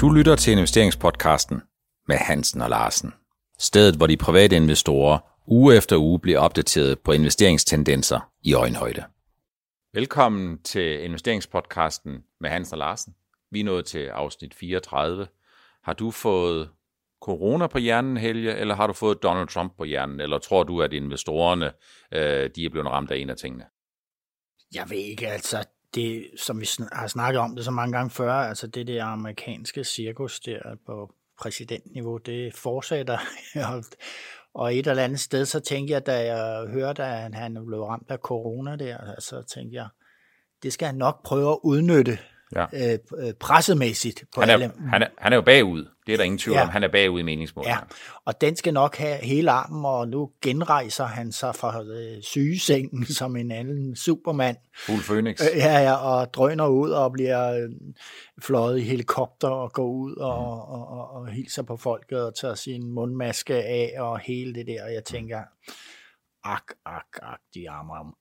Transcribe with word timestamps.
Du 0.00 0.10
lytter 0.10 0.36
til 0.36 0.52
investeringspodcasten 0.52 1.62
med 2.08 2.16
Hansen 2.16 2.60
og 2.60 2.70
Larsen. 2.70 3.14
Stedet, 3.58 3.96
hvor 3.96 4.06
de 4.06 4.16
private 4.16 4.56
investorer 4.56 5.18
uge 5.46 5.76
efter 5.76 5.96
uge 5.96 6.20
bliver 6.20 6.38
opdateret 6.38 6.98
på 6.98 7.12
investeringstendenser 7.12 8.32
i 8.42 8.54
øjenhøjde. 8.54 9.04
Velkommen 9.94 10.62
til 10.62 11.04
investeringspodcasten 11.04 12.24
med 12.40 12.50
Hansen 12.50 12.74
og 12.74 12.78
Larsen. 12.78 13.14
Vi 13.50 13.60
er 13.60 13.64
nået 13.64 13.86
til 13.86 14.06
afsnit 14.06 14.54
34. 14.54 15.26
Har 15.84 15.92
du 15.92 16.10
fået 16.10 16.70
corona 17.22 17.66
på 17.66 17.78
hjernen, 17.78 18.16
Helge, 18.16 18.54
eller 18.54 18.74
har 18.74 18.86
du 18.86 18.92
fået 18.92 19.22
Donald 19.22 19.48
Trump 19.48 19.76
på 19.76 19.84
hjernen, 19.84 20.20
eller 20.20 20.38
tror 20.38 20.62
du, 20.62 20.82
at 20.82 20.92
investorerne 20.92 21.72
øh, 22.12 22.50
de 22.56 22.64
er 22.64 22.70
blevet 22.70 22.88
ramt 22.88 23.10
af 23.10 23.16
en 23.16 23.30
af 23.30 23.36
tingene? 23.36 23.64
Jeg 24.74 24.90
ved 24.90 24.96
ikke, 24.96 25.28
altså 25.28 25.64
det, 25.96 26.26
som 26.36 26.60
vi 26.60 26.68
har 26.92 27.06
snakket 27.06 27.40
om 27.40 27.56
det 27.56 27.64
så 27.64 27.70
mange 27.70 27.92
gange 27.92 28.10
før, 28.10 28.32
altså 28.32 28.66
det 28.66 28.86
der 28.86 29.04
amerikanske 29.04 29.84
cirkus 29.84 30.40
der 30.40 30.76
på 30.86 31.14
præsidentniveau, 31.40 32.16
det 32.16 32.54
fortsætter. 32.54 33.18
og 34.54 34.74
et 34.74 34.86
eller 34.86 35.02
andet 35.02 35.20
sted, 35.20 35.44
så 35.44 35.60
tænkte 35.60 35.92
jeg, 35.92 36.06
da 36.06 36.34
jeg 36.34 36.68
hørte, 36.68 37.04
at 37.04 37.34
han 37.34 37.66
blev 37.66 37.82
ramt 37.82 38.10
af 38.10 38.18
corona 38.18 38.76
der, 38.76 39.14
så 39.18 39.42
tænkte 39.42 39.76
jeg, 39.76 39.88
det 40.62 40.72
skal 40.72 40.86
han 40.86 40.94
nok 40.94 41.24
prøve 41.24 41.52
at 41.52 41.58
udnytte 41.62 42.18
ja. 42.54 42.66
øh, 42.72 43.34
pressemæssigt. 43.40 44.24
På 44.34 44.40
han, 44.40 44.50
er, 44.50 44.54
alle. 44.54 44.72
Han, 44.88 45.02
er, 45.02 45.06
han 45.18 45.32
er 45.32 45.36
jo 45.36 45.42
bagud, 45.42 45.86
det 46.06 46.12
er 46.12 46.16
der 46.16 46.24
ingen 46.24 46.38
tvivl 46.38 46.56
ja. 46.56 46.62
om. 46.62 46.68
Han 46.68 46.84
er 46.84 46.88
bagud 46.88 47.20
i 47.20 47.22
meningsmålet. 47.22 47.68
Ja, 47.68 47.78
og 48.24 48.40
den 48.40 48.56
skal 48.56 48.74
nok 48.74 48.96
have 48.96 49.18
hele 49.22 49.50
armen, 49.50 49.84
og 49.84 50.08
nu 50.08 50.30
genrejser 50.42 51.04
han 51.04 51.32
sig 51.32 51.54
fra 51.54 51.82
øh, 51.82 52.22
sygesengen 52.22 53.06
som 53.18 53.36
en 53.36 53.50
anden 53.50 53.96
supermand. 53.96 54.56
Fuld 54.86 55.02
Phoenix. 55.02 55.40
Øh, 55.40 55.58
ja, 55.58 55.78
ja, 55.78 55.94
og 55.94 56.34
drøner 56.34 56.66
ud 56.66 56.90
og 56.90 57.12
bliver 57.12 57.52
øh, 57.52 57.70
fløjet 58.42 58.78
i 58.78 58.82
helikopter 58.82 59.48
og 59.48 59.72
går 59.72 59.88
ud 59.88 60.16
og, 60.16 60.42
mm. 60.42 60.72
og, 60.72 60.88
og, 60.88 61.10
og 61.10 61.28
hilser 61.28 61.62
på 61.62 61.76
folket 61.76 62.26
og 62.26 62.34
tager 62.34 62.54
sin 62.54 62.90
mundmaske 62.90 63.54
af 63.54 63.94
og 63.98 64.18
hele 64.18 64.54
det 64.54 64.66
der. 64.66 64.84
Og 64.84 64.94
jeg 64.94 65.04
tænker, 65.04 65.40
ak, 66.52 66.72
ak, 66.84 67.18
ak, 67.22 67.40
de 67.54 67.70
arme 67.70 67.92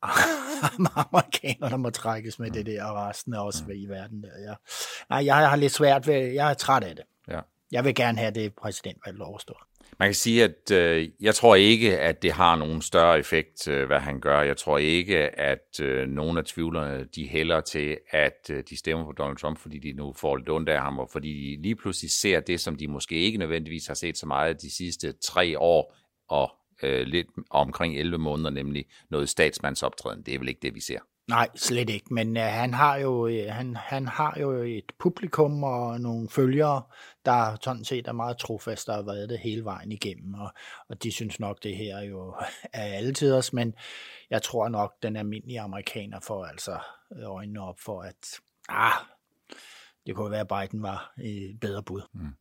amerikanere, 1.04 1.70
der 1.70 1.78
må 1.78 1.90
trækkes 1.90 2.40
med 2.40 2.52
det 2.52 2.66
der, 2.66 2.86
og 2.86 2.96
resten 2.96 3.34
af 3.34 3.48
os 3.48 3.64
mm. 3.68 3.72
i 3.72 3.86
verden 3.86 4.24
der. 4.24 4.50
Ja. 4.50 4.54
Nej, 5.10 5.26
jeg 5.26 5.50
har 5.50 5.56
lidt 5.56 5.72
svært 5.72 6.08
ved, 6.08 6.16
jeg 6.16 6.50
er 6.50 6.54
træt 6.54 6.84
af 6.84 6.96
det. 6.96 7.06
Ja. 7.28 7.40
Jeg 7.72 7.86
vil 7.86 7.96
gerne 7.96 8.18
have 8.18 8.32
det 8.32 8.56
præsidentvalg 8.56 9.22
overstået. 9.22 9.58
Man 10.00 10.08
kan 10.08 10.16
sige, 10.16 10.44
at 10.44 10.72
øh, 10.72 11.10
jeg 11.22 11.36
tror 11.36 11.56
ikke, 11.56 12.00
at 12.00 12.22
det 12.22 12.32
har 12.32 12.56
nogen 12.56 12.82
større 12.82 13.20
effekt, 13.20 13.68
øh, 13.68 13.88
hvad 13.88 14.00
han 14.00 14.20
gør. 14.20 14.42
Jeg 14.42 14.58
tror 14.58 14.78
ikke, 14.78 15.18
at 15.40 15.80
øh, 15.82 16.08
nogen 16.08 16.38
af 16.38 16.46
tvivlerne, 16.46 17.06
de 17.16 17.28
hælder 17.28 17.62
til, 17.62 17.98
at 18.10 18.50
øh, 18.52 18.64
de 18.70 18.78
stemmer 18.78 19.06
på 19.06 19.12
Donald 19.12 19.38
Trump, 19.38 19.58
fordi 19.58 19.80
de 19.80 19.94
nu 19.94 20.14
får 20.14 20.38
lidt 20.38 20.50
ondt 20.50 20.70
af 20.70 20.82
ham, 20.82 21.00
og 21.00 21.10
fordi 21.12 21.30
de 21.30 21.62
lige 21.62 21.76
pludselig 21.76 22.12
ser 22.12 22.40
det, 22.40 22.60
som 22.60 22.76
de 22.76 22.88
måske 22.88 23.16
ikke 23.16 23.38
nødvendigvis 23.38 23.88
har 23.88 23.94
set 23.94 24.18
så 24.18 24.26
meget 24.26 24.62
de 24.62 24.76
sidste 24.76 25.14
tre 25.24 25.60
år, 25.60 25.96
og 26.30 26.52
øh, 26.84 27.08
lidt 27.08 27.28
omkring 27.50 27.98
11 27.98 28.18
måneder, 28.18 28.50
nemlig 28.50 28.86
noget 29.10 29.30
statsmandsoptræden. 29.30 30.22
Det 30.22 30.34
er 30.34 30.40
vel 30.40 30.48
ikke 30.48 30.62
det, 30.62 30.76
vi 30.76 30.82
ser. 30.82 31.00
Nej, 31.28 31.50
slet 31.56 31.90
ikke. 31.90 32.14
Men 32.14 32.38
uh, 32.38 32.44
han 32.44 32.74
har 32.74 32.96
jo 32.96 33.28
uh, 33.28 33.50
han, 33.50 33.76
han 33.76 34.08
har 34.08 34.38
jo 34.40 34.52
et 34.52 34.92
publikum 35.00 35.64
og 35.64 36.02
nogle 36.02 36.30
følgere, 36.30 36.82
der 37.26 37.58
sådan 37.62 37.84
set 37.86 38.08
er 38.08 38.12
meget 38.12 38.38
trofaste 38.38 38.90
og 38.90 38.96
har 38.96 39.04
været 39.04 39.30
det 39.30 39.40
hele 39.40 39.66
vejen 39.66 39.92
igennem. 39.92 40.34
Og, 40.34 40.54
og 40.90 41.04
de 41.04 41.12
synes 41.12 41.40
nok, 41.40 41.64
det 41.64 41.78
her 41.78 42.02
jo 42.02 42.36
er 42.74 42.84
altid 42.84 43.34
os, 43.34 43.54
men 43.54 43.74
jeg 44.30 44.42
tror 44.42 44.70
nok, 44.70 44.94
den 45.04 45.16
almindelige 45.16 45.62
amerikaner 45.62 46.20
får 46.20 46.46
altså 46.46 46.80
øjnene 47.24 47.62
op 47.62 47.80
for, 47.80 48.02
at 48.02 48.40
ah, 48.70 48.94
det 50.06 50.16
kunne 50.16 50.32
være, 50.32 50.48
at 50.50 50.70
Biden 50.70 50.84
var 50.84 51.14
et 51.24 51.60
bedre 51.62 51.84
bud. 51.84 52.02
Mm. 52.14 52.36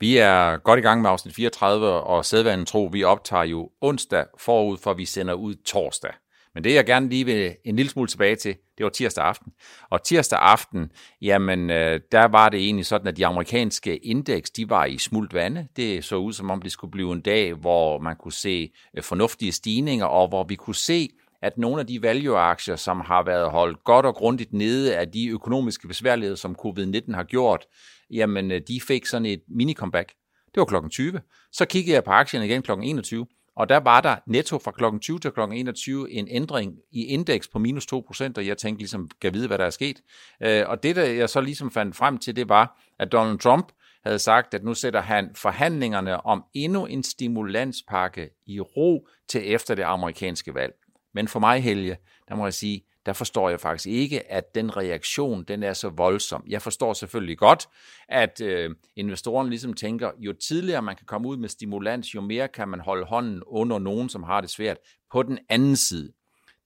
Vi 0.00 0.16
er 0.16 0.56
godt 0.56 0.78
i 0.78 0.82
gang 0.82 1.02
med 1.02 1.10
afsnit 1.10 1.34
34, 1.34 1.90
og 1.90 2.24
sædvanen 2.24 2.66
tro, 2.66 2.84
vi 2.92 3.04
optager 3.04 3.44
jo 3.44 3.70
onsdag 3.80 4.24
forud, 4.38 4.78
for 4.78 4.94
vi 4.94 5.04
sender 5.04 5.34
ud 5.34 5.54
torsdag. 5.54 6.12
Men 6.54 6.64
det, 6.64 6.74
jeg 6.74 6.86
gerne 6.86 7.08
lige 7.08 7.24
vil 7.24 7.56
en 7.64 7.76
lille 7.76 7.90
smule 7.90 8.08
tilbage 8.08 8.36
til, 8.36 8.56
det 8.78 8.84
var 8.84 8.90
tirsdag 8.90 9.24
aften. 9.24 9.52
Og 9.90 10.04
tirsdag 10.04 10.38
aften, 10.38 10.90
jamen, 11.22 11.70
øh, 11.70 12.00
der 12.12 12.24
var 12.24 12.48
det 12.48 12.60
egentlig 12.60 12.86
sådan, 12.86 13.06
at 13.06 13.16
de 13.16 13.26
amerikanske 13.26 13.96
indeks, 13.96 14.50
de 14.50 14.70
var 14.70 14.84
i 14.84 14.98
smult 14.98 15.34
vande. 15.34 15.68
Det 15.76 16.04
så 16.04 16.16
ud, 16.16 16.32
som 16.32 16.50
om 16.50 16.62
det 16.62 16.72
skulle 16.72 16.90
blive 16.90 17.12
en 17.12 17.20
dag, 17.20 17.54
hvor 17.54 17.98
man 17.98 18.16
kunne 18.16 18.32
se 18.32 18.72
øh, 18.96 19.02
fornuftige 19.02 19.52
stigninger, 19.52 20.06
og 20.06 20.28
hvor 20.28 20.44
vi 20.44 20.54
kunne 20.54 20.74
se, 20.74 21.08
at 21.42 21.58
nogle 21.58 21.80
af 21.80 21.86
de 21.86 22.02
value-aktier, 22.02 22.76
som 22.76 23.00
har 23.00 23.22
været 23.22 23.50
holdt 23.50 23.84
godt 23.84 24.06
og 24.06 24.14
grundigt 24.14 24.52
nede 24.52 24.96
af 24.96 25.08
de 25.08 25.28
økonomiske 25.28 25.88
besværligheder, 25.88 26.36
som 26.36 26.56
covid-19 26.66 27.14
har 27.14 27.24
gjort, 27.24 27.66
jamen 28.10 28.50
øh, 28.50 28.60
de 28.68 28.80
fik 28.80 29.06
sådan 29.06 29.26
et 29.26 29.42
mini-comeback. 29.48 30.14
Det 30.54 30.60
var 30.60 30.64
klokken 30.64 30.90
20. 30.90 31.20
Så 31.52 31.64
kiggede 31.64 31.94
jeg 31.94 32.04
på 32.04 32.10
aktierne 32.10 32.46
igen 32.46 32.62
klokken 32.62 32.86
21, 32.86 33.26
og 33.56 33.68
der 33.68 33.76
var 33.76 34.00
der 34.00 34.16
netto 34.26 34.58
fra 34.58 34.70
klokken 34.70 35.00
20 35.00 35.18
til 35.18 35.30
klokken 35.30 35.58
21 35.58 36.10
en 36.10 36.28
ændring 36.30 36.74
i 36.92 37.04
indeks 37.04 37.48
på 37.48 37.58
minus 37.58 37.86
2%, 37.92 38.32
og 38.36 38.46
jeg 38.46 38.58
tænkte 38.58 38.80
ligesom, 38.80 39.10
kan 39.20 39.34
vide, 39.34 39.46
hvad 39.46 39.58
der 39.58 39.64
er 39.64 39.70
sket. 39.70 40.00
Øh, 40.42 40.62
og 40.66 40.82
det, 40.82 40.96
der 40.96 41.04
jeg 41.04 41.28
så 41.28 41.40
ligesom 41.40 41.70
fandt 41.70 41.96
frem 41.96 42.18
til, 42.18 42.36
det 42.36 42.48
var, 42.48 42.80
at 42.98 43.12
Donald 43.12 43.38
Trump 43.38 43.72
havde 44.04 44.18
sagt, 44.18 44.54
at 44.54 44.64
nu 44.64 44.74
sætter 44.74 45.00
han 45.00 45.30
forhandlingerne 45.34 46.26
om 46.26 46.44
endnu 46.54 46.86
en 46.86 47.02
stimulanspakke 47.02 48.30
i 48.46 48.60
ro 48.60 49.06
til 49.28 49.54
efter 49.54 49.74
det 49.74 49.82
amerikanske 49.82 50.54
valg. 50.54 50.72
Men 51.14 51.28
for 51.28 51.40
mig, 51.40 51.62
Helge, 51.62 51.96
der 52.28 52.34
må 52.34 52.46
jeg 52.46 52.54
sige, 52.54 52.82
der 53.06 53.12
forstår 53.12 53.48
jeg 53.48 53.60
faktisk 53.60 53.86
ikke, 53.86 54.32
at 54.32 54.54
den 54.54 54.76
reaktion, 54.76 55.44
den 55.44 55.62
er 55.62 55.72
så 55.72 55.88
voldsom. 55.88 56.44
Jeg 56.48 56.62
forstår 56.62 56.92
selvfølgelig 56.92 57.38
godt, 57.38 57.68
at 58.08 58.40
øh, 58.40 58.70
investoren 58.96 59.48
ligesom 59.48 59.74
tænker, 59.74 60.10
jo 60.18 60.32
tidligere 60.32 60.82
man 60.82 60.96
kan 60.96 61.06
komme 61.06 61.28
ud 61.28 61.36
med 61.36 61.48
stimulans, 61.48 62.14
jo 62.14 62.20
mere 62.20 62.48
kan 62.48 62.68
man 62.68 62.80
holde 62.80 63.06
hånden 63.06 63.42
under 63.46 63.78
nogen, 63.78 64.08
som 64.08 64.22
har 64.22 64.40
det 64.40 64.50
svært. 64.50 64.76
På 65.12 65.22
den 65.22 65.38
anden 65.48 65.76
side, 65.76 66.12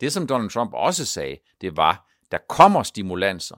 det 0.00 0.12
som 0.12 0.26
Donald 0.26 0.50
Trump 0.50 0.70
også 0.74 1.06
sagde, 1.06 1.36
det 1.60 1.76
var, 1.76 2.10
der 2.30 2.38
kommer 2.48 2.82
stimulanser. 2.82 3.56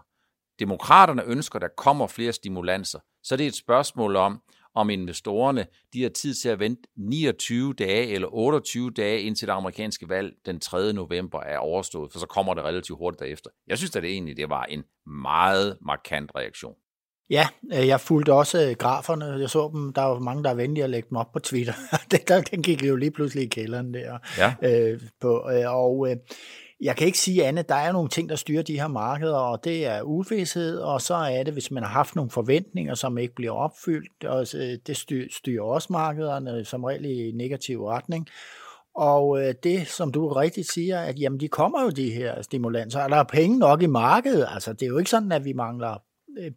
Demokraterne 0.59 1.25
ønsker, 1.25 1.59
der 1.59 1.69
kommer 1.77 2.07
flere 2.07 2.33
stimulanser. 2.33 2.99
Så 3.23 3.37
det 3.37 3.45
er 3.45 3.49
et 3.49 3.57
spørgsmål 3.57 4.17
om, 4.17 4.43
om 4.77 4.91
investorerne 4.91 5.67
de 5.93 6.03
har 6.03 6.09
tid 6.09 6.35
til 6.35 6.49
at 6.49 6.59
vente 6.59 6.83
29 6.97 7.75
dage 7.75 8.07
eller 8.07 8.29
28 8.35 8.91
dage 8.91 9.21
indtil 9.21 9.49
det 9.49 9.53
amerikanske 9.55 10.09
valg 10.09 10.33
den 10.47 10.61
3. 10.61 10.93
november 10.93 11.41
er 11.41 11.59
overstået, 11.59 12.13
for 12.13 12.19
så 12.19 12.27
kommer 12.27 12.55
det 12.55 12.65
relativt 12.65 12.99
hurtigt 12.99 13.21
derefter. 13.21 13.51
Jeg 13.67 13.79
synes 13.79 13.97
at 13.97 14.03
det 14.03 14.11
egentlig 14.11 14.37
det 14.37 14.51
var 14.51 14.65
en 14.65 14.85
meget 15.07 15.79
markant 15.81 16.31
reaktion. 16.37 16.75
Ja, 17.31 17.49
øh, 17.73 17.87
jeg 17.87 18.01
fulgte 18.01 18.33
også 18.33 18.69
øh, 18.69 18.77
graferne. 18.77 19.25
Jeg 19.25 19.51
så 19.51 19.71
dem, 19.73 19.93
der 19.93 20.03
var 20.03 20.19
mange, 20.19 20.45
der 20.45 20.51
er 20.51 20.55
venlige 20.55 20.85
at 20.85 20.91
lægge 20.91 21.09
dem 21.09 21.17
op 21.17 21.33
på 21.33 21.39
Twitter. 21.39 21.73
den 22.51 22.63
gik 22.63 22.83
jo 22.83 22.97
lige 22.97 23.11
pludselig 23.11 23.45
i 23.45 23.49
kælderen 23.49 23.95
der. 23.95 24.19
Ja. 24.39 24.55
Øh, 24.63 25.01
på, 25.21 25.51
øh, 25.51 25.75
og 25.75 26.11
øh, 26.11 26.17
jeg 26.81 26.97
kan 26.97 27.07
ikke 27.07 27.19
sige 27.19 27.47
andet. 27.47 27.69
Der 27.69 27.75
er 27.75 27.93
nogle 27.93 28.09
ting, 28.09 28.29
der 28.29 28.37
styrer 28.37 28.63
de 28.63 28.81
her 28.81 28.89
markeder, 28.89 29.39
og 29.39 29.65
det 29.65 29.87
er 29.87 30.03
uvidshed, 30.03 30.79
og 30.79 31.01
så 31.01 31.15
er 31.15 31.43
det, 31.43 31.53
hvis 31.53 31.71
man 31.71 31.83
har 31.83 31.91
haft 31.91 32.17
nogle 32.17 32.31
forventninger, 32.31 32.95
som 32.95 33.19
ikke 33.19 33.35
bliver 33.35 33.53
opfyldt, 33.53 34.25
og 34.25 34.47
øh, 34.55 34.79
det 34.87 34.97
styrer 35.33 35.63
også 35.63 35.89
markederne 35.91 36.65
som 36.65 36.85
regel 36.85 37.05
i 37.05 37.33
negativ 37.33 37.87
retning. 37.87 38.29
Og 38.95 39.43
øh, 39.43 39.55
det, 39.63 39.89
som 39.89 40.13
du 40.13 40.29
rigtigt 40.29 40.73
siger, 40.73 41.01
at 41.01 41.21
jamen, 41.21 41.41
de 41.41 41.49
kommer 41.49 41.83
jo 41.83 41.91
de 41.91 42.11
her 42.11 42.43
stimulanser, 42.43 43.01
og 43.01 43.11
der 43.11 43.17
er 43.17 43.25
penge 43.25 43.59
nok 43.59 43.83
i 43.83 43.87
markedet. 43.87 44.47
Altså, 44.51 44.73
det 44.73 44.83
er 44.83 44.87
jo 44.87 44.99
ikke 44.99 45.11
sådan, 45.11 45.33
at 45.33 45.45
vi 45.45 45.53
mangler 45.53 46.03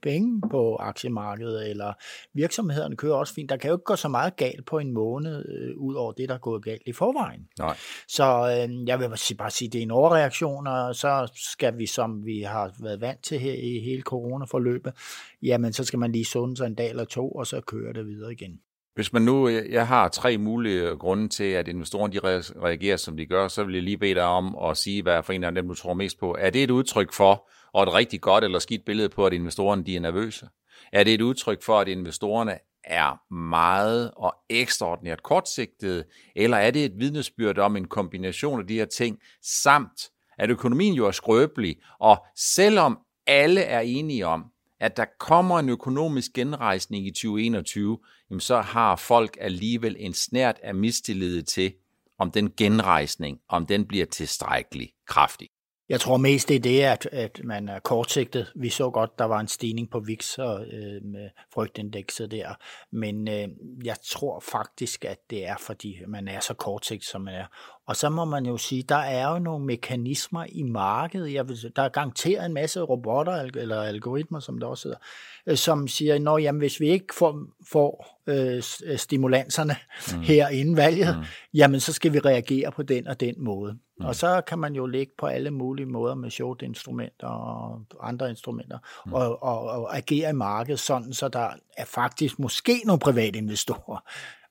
penge 0.01 0.41
på 0.51 0.75
aktiemarkedet, 0.75 1.69
eller 1.69 1.93
virksomhederne 2.33 2.95
kører 2.95 3.15
også 3.15 3.33
fint. 3.33 3.49
Der 3.49 3.57
kan 3.57 3.67
jo 3.69 3.75
ikke 3.75 3.83
gå 3.83 3.95
så 3.95 4.07
meget 4.07 4.35
galt 4.35 4.65
på 4.65 4.79
en 4.79 4.93
måned, 4.93 5.45
øh, 5.49 5.77
ud 5.77 5.95
over 5.95 6.11
det, 6.11 6.29
der 6.29 6.35
er 6.35 6.39
gået 6.39 6.63
galt 6.63 6.81
i 6.85 6.93
forvejen. 6.93 7.47
Nej. 7.59 7.77
Så 8.07 8.23
øh, 8.23 8.87
jeg 8.87 8.99
vil 8.99 9.09
bare 9.37 9.51
sige, 9.51 9.67
at 9.67 9.73
det 9.73 9.79
er 9.79 9.83
en 9.83 9.91
overreaktion, 9.91 10.67
og 10.67 10.95
så 10.95 11.31
skal 11.35 11.77
vi, 11.77 11.85
som 11.85 12.25
vi 12.25 12.41
har 12.41 12.71
været 12.81 13.01
vant 13.01 13.23
til 13.23 13.39
her 13.39 13.53
i 13.53 13.79
hele 13.79 14.01
coronaforløbet, 14.01 14.93
jamen 15.41 15.73
så 15.73 15.83
skal 15.83 15.99
man 15.99 16.11
lige 16.11 16.25
sunde 16.25 16.57
sig 16.57 16.67
en 16.67 16.75
dag 16.75 16.89
eller 16.89 17.05
to, 17.05 17.31
og 17.31 17.47
så 17.47 17.61
kører 17.61 17.93
det 17.93 18.05
videre 18.05 18.31
igen. 18.31 18.59
Hvis 18.95 19.13
man 19.13 19.21
nu, 19.21 19.49
jeg 19.49 19.87
har 19.87 20.07
tre 20.07 20.37
mulige 20.37 20.85
grunde 20.85 21.29
til, 21.29 21.43
at 21.43 21.67
investorerne 21.67 22.13
de 22.13 22.19
reagerer, 22.63 22.97
som 22.97 23.17
de 23.17 23.25
gør, 23.25 23.47
så 23.47 23.63
vil 23.63 23.73
jeg 23.73 23.83
lige 23.83 23.97
bede 23.97 24.13
dig 24.13 24.23
om 24.23 24.57
at 24.69 24.77
sige, 24.77 25.03
hvad 25.03 25.23
for 25.23 25.33
en 25.33 25.43
af 25.43 25.55
dem, 25.55 25.67
du 25.67 25.73
tror 25.73 25.93
mest 25.93 26.19
på. 26.19 26.35
Er 26.39 26.49
det 26.49 26.63
et 26.63 26.71
udtryk 26.71 27.13
for, 27.13 27.49
og 27.73 27.83
et 27.83 27.93
rigtig 27.93 28.21
godt 28.21 28.43
eller 28.43 28.59
skidt 28.59 28.85
billede 28.85 29.09
på, 29.09 29.25
at 29.25 29.33
investorerne 29.33 29.83
de 29.83 29.95
er 29.95 29.99
nervøse? 29.99 30.47
Er 30.93 31.03
det 31.03 31.13
et 31.13 31.21
udtryk 31.21 31.63
for, 31.63 31.79
at 31.79 31.87
investorerne 31.87 32.57
er 32.83 33.33
meget 33.33 34.11
og 34.17 34.33
ekstraordinært 34.49 35.23
kortsigtede, 35.23 36.03
eller 36.35 36.57
er 36.57 36.71
det 36.71 36.85
et 36.85 36.99
vidnesbyrd 36.99 37.57
om 37.57 37.75
en 37.75 37.87
kombination 37.87 38.59
af 38.59 38.67
de 38.67 38.73
her 38.73 38.85
ting, 38.85 39.19
samt 39.43 40.09
at 40.37 40.49
økonomien 40.49 40.93
jo 40.93 41.07
er 41.07 41.11
skrøbelig, 41.11 41.75
og 41.99 42.25
selvom 42.35 42.99
alle 43.27 43.61
er 43.61 43.79
enige 43.79 44.27
om, 44.27 44.45
at 44.79 44.97
der 44.97 45.05
kommer 45.19 45.59
en 45.59 45.69
økonomisk 45.69 46.33
genrejsning 46.33 47.07
i 47.07 47.11
2021, 47.11 47.97
jamen 48.29 48.39
så 48.39 48.61
har 48.61 48.95
folk 48.95 49.37
alligevel 49.41 49.95
en 49.99 50.13
snært 50.13 50.59
af 50.63 50.75
mistillid 50.75 51.43
til, 51.43 51.73
om 52.19 52.31
den 52.31 52.51
genrejsning, 52.57 53.39
om 53.49 53.65
den 53.65 53.85
bliver 53.85 54.05
tilstrækkelig 54.05 54.91
kraftig. 55.07 55.49
Jeg 55.89 55.99
tror 55.99 56.17
mest 56.17 56.47
det 56.47 56.55
er 56.55 56.59
det, 56.59 56.81
at, 56.81 57.09
at 57.11 57.41
man 57.43 57.69
er 57.69 57.79
kortsigtet. 57.79 58.51
Vi 58.55 58.69
så 58.69 58.89
godt, 58.89 59.19
der 59.19 59.25
var 59.25 59.39
en 59.39 59.47
stigning 59.47 59.89
på 59.89 59.99
VIX 59.99 60.37
og 60.37 60.65
øh, 60.65 61.03
med 61.03 61.29
frygtindekset 61.53 62.31
der, 62.31 62.53
men 62.91 63.27
øh, 63.27 63.47
jeg 63.83 63.95
tror 64.05 64.39
faktisk, 64.39 65.05
at 65.05 65.17
det 65.29 65.47
er, 65.47 65.55
fordi 65.59 65.97
man 66.07 66.27
er 66.27 66.39
så 66.39 66.53
kortsigtet, 66.53 67.09
som 67.09 67.21
man 67.21 67.33
er. 67.33 67.45
Og 67.85 67.95
så 67.95 68.09
må 68.09 68.25
man 68.25 68.45
jo 68.45 68.57
sige, 68.57 68.83
der 68.83 68.95
er 68.95 69.31
jo 69.31 69.39
nogle 69.39 69.65
mekanismer 69.65 70.45
i 70.49 70.63
markedet. 70.63 71.33
Jeg 71.33 71.49
vil, 71.49 71.71
der 71.75 71.81
er 71.81 71.89
garanteret 71.89 72.45
en 72.45 72.53
masse 72.53 72.81
robotter 72.81 73.33
eller 73.33 73.81
algoritmer, 73.81 74.39
som 74.39 74.59
der 74.59 74.67
også 74.67 74.87
hedder, 74.87 74.99
øh, 75.47 75.57
som 75.57 75.87
siger, 75.87 76.47
at 76.49 76.55
hvis 76.55 76.79
vi 76.79 76.89
ikke 76.89 77.15
får, 77.15 77.39
får 77.71 78.21
øh, 78.27 78.63
stimulanserne 78.97 79.75
mm. 80.13 80.21
her 80.21 80.47
inden 80.47 80.77
valget, 80.77 81.17
mm. 81.17 81.23
jamen 81.53 81.79
så 81.79 81.93
skal 81.93 82.13
vi 82.13 82.19
reagere 82.19 82.71
på 82.71 82.83
den 82.83 83.07
og 83.07 83.19
den 83.19 83.35
måde. 83.37 83.77
Mm. 83.99 84.05
Og 84.05 84.15
så 84.15 84.41
kan 84.47 84.59
man 84.59 84.75
jo 84.75 84.85
ligge 84.85 85.13
på 85.17 85.25
alle 85.25 85.51
mulige 85.51 85.85
måder 85.85 86.15
med 86.15 86.29
short-instrumenter 86.29 87.27
og 87.27 87.85
andre 88.01 88.29
instrumenter 88.29 88.77
mm. 89.05 89.13
og, 89.13 89.43
og, 89.43 89.61
og 89.61 89.97
agere 89.97 90.29
i 90.29 90.33
markedet 90.33 90.79
sådan, 90.79 91.13
så 91.13 91.27
der 91.27 91.49
er 91.77 91.85
faktisk 91.85 92.39
måske 92.39 92.81
nogle 92.85 92.99
private 92.99 93.37
investorer 93.37 93.99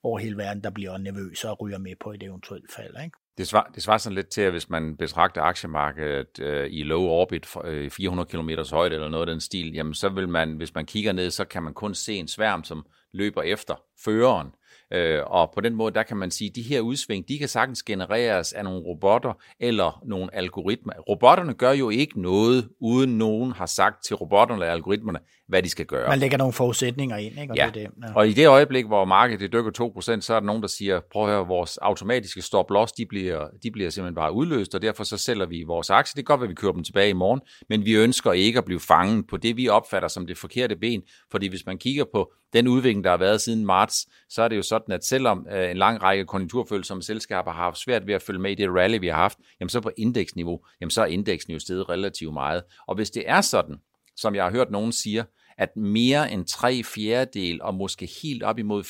over 0.02 0.18
hele 0.18 0.36
verden, 0.36 0.62
der 0.62 0.70
bliver 0.70 0.98
nervøse 0.98 1.50
og 1.50 1.60
ryger 1.60 1.78
med 1.78 1.94
på 2.00 2.12
et 2.12 2.22
eventuelt 2.22 2.72
fald. 2.72 2.94
Ikke? 3.04 3.16
Det 3.38 3.48
svarer, 3.48 3.70
det 3.74 3.82
svarer 3.82 3.98
sådan 3.98 4.14
lidt 4.14 4.28
til, 4.28 4.40
at 4.40 4.50
hvis 4.50 4.70
man 4.70 4.96
betragter 4.96 5.42
aktiemarkedet 5.42 6.40
øh, 6.40 6.68
i 6.70 6.82
low 6.82 7.02
orbit, 7.02 7.46
øh, 7.64 7.90
400 7.90 8.28
km 8.28 8.50
højde 8.70 8.94
eller 8.94 9.08
noget 9.08 9.28
af 9.28 9.32
den 9.32 9.40
stil, 9.40 9.72
jamen 9.74 9.94
så 9.94 10.08
vil 10.08 10.28
man, 10.28 10.56
hvis 10.56 10.74
man 10.74 10.86
kigger 10.86 11.12
ned, 11.12 11.30
så 11.30 11.44
kan 11.44 11.62
man 11.62 11.74
kun 11.74 11.94
se 11.94 12.14
en 12.14 12.28
sværm, 12.28 12.64
som 12.64 12.86
løber 13.12 13.42
efter 13.42 13.74
føreren. 14.04 14.54
Øh, 14.92 15.22
og 15.26 15.50
på 15.54 15.60
den 15.60 15.74
måde, 15.74 15.94
der 15.94 16.02
kan 16.02 16.16
man 16.16 16.30
sige, 16.30 16.48
at 16.48 16.56
de 16.56 16.62
her 16.62 16.80
udsving, 16.80 17.28
de 17.28 17.38
kan 17.38 17.48
sagtens 17.48 17.82
genereres 17.82 18.52
af 18.52 18.64
nogle 18.64 18.80
robotter 18.80 19.32
eller 19.60 20.02
nogle 20.06 20.34
algoritmer. 20.34 20.92
Robotterne 21.08 21.54
gør 21.54 21.72
jo 21.72 21.90
ikke 21.90 22.20
noget, 22.22 22.68
uden 22.80 23.18
nogen 23.18 23.52
har 23.52 23.66
sagt 23.66 24.04
til 24.04 24.16
robotterne 24.16 24.62
eller 24.62 24.72
algoritmerne, 24.72 25.18
hvad 25.48 25.62
de 25.62 25.68
skal 25.68 25.86
gøre. 25.86 26.08
Man 26.08 26.18
lægger 26.18 26.38
nogle 26.38 26.52
forudsætninger 26.52 27.16
ind, 27.16 27.38
ikke? 27.40 27.52
Og, 27.52 27.56
ja. 27.56 27.66
det, 27.66 27.74
det, 27.74 27.82
ja. 27.82 28.14
og 28.14 28.28
i 28.28 28.32
det 28.32 28.48
øjeblik, 28.48 28.86
hvor 28.86 29.04
markedet 29.04 29.40
det 29.40 29.52
dykker 29.52 29.90
2%, 30.16 30.20
så 30.20 30.34
er 30.34 30.40
der 30.40 30.46
nogen, 30.46 30.62
der 30.62 30.68
siger, 30.68 31.00
prøv 31.12 31.24
at 31.24 31.30
høre, 31.30 31.46
vores 31.46 31.76
automatiske 31.76 32.42
stop-loss, 32.42 32.92
de 32.92 33.06
bliver, 33.06 33.46
de 33.62 33.70
bliver 33.70 33.90
simpelthen 33.90 34.14
bare 34.14 34.32
udløst, 34.32 34.74
og 34.74 34.82
derfor 34.82 35.04
så 35.04 35.16
sælger 35.16 35.46
vi 35.46 35.62
vores 35.62 35.90
aktie. 35.90 36.16
Det 36.16 36.26
kan 36.26 36.32
godt 36.32 36.40
være, 36.40 36.46
at 36.46 36.50
vi 36.50 36.54
kører 36.54 36.72
dem 36.72 36.84
tilbage 36.84 37.10
i 37.10 37.12
morgen, 37.12 37.40
men 37.68 37.84
vi 37.84 37.94
ønsker 37.94 38.32
ikke 38.32 38.58
at 38.58 38.64
blive 38.64 38.80
fanget 38.80 39.26
på 39.26 39.36
det, 39.36 39.56
vi 39.56 39.68
opfatter 39.68 40.08
som 40.08 40.26
det 40.26 40.38
forkerte 40.38 40.76
ben, 40.76 41.02
fordi 41.30 41.46
hvis 41.46 41.66
man 41.66 41.78
kigger 41.78 42.04
på 42.14 42.32
den 42.52 42.68
udvikling, 42.68 43.04
der 43.04 43.10
har 43.10 43.16
været 43.16 43.40
siden 43.40 43.66
marts, 43.66 44.06
så 44.28 44.42
er 44.42 44.48
det 44.48 44.56
jo 44.56 44.62
sådan, 44.62 44.94
at 44.94 45.04
selvom 45.04 45.46
øh, 45.52 45.70
en 45.70 45.76
lang 45.76 46.02
række 46.02 46.24
konjunkturfølsomme 46.24 47.02
selskaber 47.02 47.52
har 47.52 47.62
haft 47.62 47.78
svært 47.78 48.06
ved 48.06 48.14
at 48.14 48.22
følge 48.22 48.40
med 48.40 48.50
i 48.50 48.54
det 48.54 48.68
rally, 48.70 48.98
vi 48.98 49.06
har 49.08 49.14
haft, 49.14 49.38
jamen 49.60 49.68
så 49.68 49.80
på 49.80 49.90
indeksniveau, 49.98 50.60
jamen 50.80 50.90
så 50.90 51.02
er 51.02 51.06
indeksen 51.06 51.52
jo 51.52 51.58
steget 51.58 51.88
relativt 51.88 52.32
meget. 52.32 52.62
Og 52.88 52.94
hvis 52.94 53.10
det 53.10 53.24
er 53.26 53.40
sådan, 53.40 53.76
som 54.16 54.34
jeg 54.34 54.44
har 54.44 54.50
hørt 54.50 54.70
nogen 54.70 54.92
siger, 54.92 55.24
at 55.58 55.76
mere 55.76 56.32
end 56.32 56.46
tre 56.46 56.82
fjerdedel 56.82 57.62
og 57.62 57.74
måske 57.74 58.08
helt 58.22 58.42
op 58.42 58.58
imod 58.58 58.84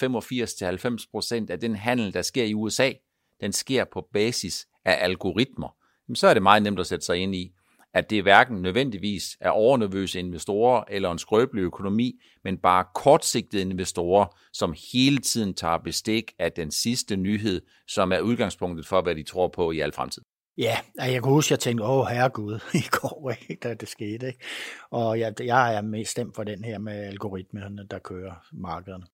85-90 1.03 1.11
procent 1.11 1.51
af 1.51 1.61
den 1.61 1.77
handel, 1.77 2.15
der 2.15 2.23
sker 2.23 2.45
i 2.45 2.55
USA, 2.55 2.93
den 3.41 3.53
sker 3.53 3.85
på 3.93 4.07
basis 4.13 4.67
af 4.85 5.05
algoritmer, 5.05 5.69
jamen 6.09 6.17
så 6.17 6.27
er 6.27 6.35
det 6.35 6.43
meget 6.43 6.63
nemt 6.63 6.81
at 6.81 6.87
sætte 6.87 7.07
sig 7.07 7.17
ind 7.17 7.35
i, 7.35 7.53
at 7.95 8.11
det 8.11 8.23
hverken 8.23 8.63
nødvendigvis 8.63 9.37
er 9.41 9.51
overnervøse 9.51 10.19
investorer 10.19 10.85
eller 10.89 11.11
en 11.11 11.19
skrøbelig 11.19 11.63
økonomi, 11.63 12.21
men 12.45 12.59
bare 12.59 12.85
kortsigtede 12.95 13.63
investorer, 13.63 14.27
som 14.53 14.75
hele 14.93 15.19
tiden 15.19 15.55
tager 15.55 15.79
bestik 15.79 16.33
af 16.39 16.53
den 16.53 16.71
sidste 16.71 17.17
nyhed, 17.17 17.61
som 17.89 18.13
er 18.13 18.21
udgangspunktet 18.21 18.87
for, 18.87 19.03
hvad 19.03 19.15
de 19.15 19.23
tror 19.23 19.49
på 19.49 19.71
i 19.71 19.81
al 19.81 19.93
fremtid. 19.93 20.23
Ja, 20.59 20.77
jeg 20.97 21.23
kan 21.23 21.33
huske, 21.33 21.49
at 21.49 21.51
jeg 21.51 21.59
tænkte, 21.59 21.85
åh 21.85 22.07
herregud, 22.07 22.61
i 22.85 22.89
går, 22.91 23.33
ikke, 23.49 23.61
da 23.63 23.75
det 23.75 23.89
skete. 23.89 24.27
Ikke? 24.27 24.45
Og 24.91 25.21
jeg, 25.21 25.35
jeg 25.41 25.75
er 25.75 25.83
mest 25.83 26.11
stemt 26.11 26.37
for 26.37 26.45
den 26.45 26.65
her 26.65 26.79
med 26.79 26.93
algoritmerne, 26.93 27.87
der 27.91 27.99
kører 27.99 28.35
markederne. 28.53 29.05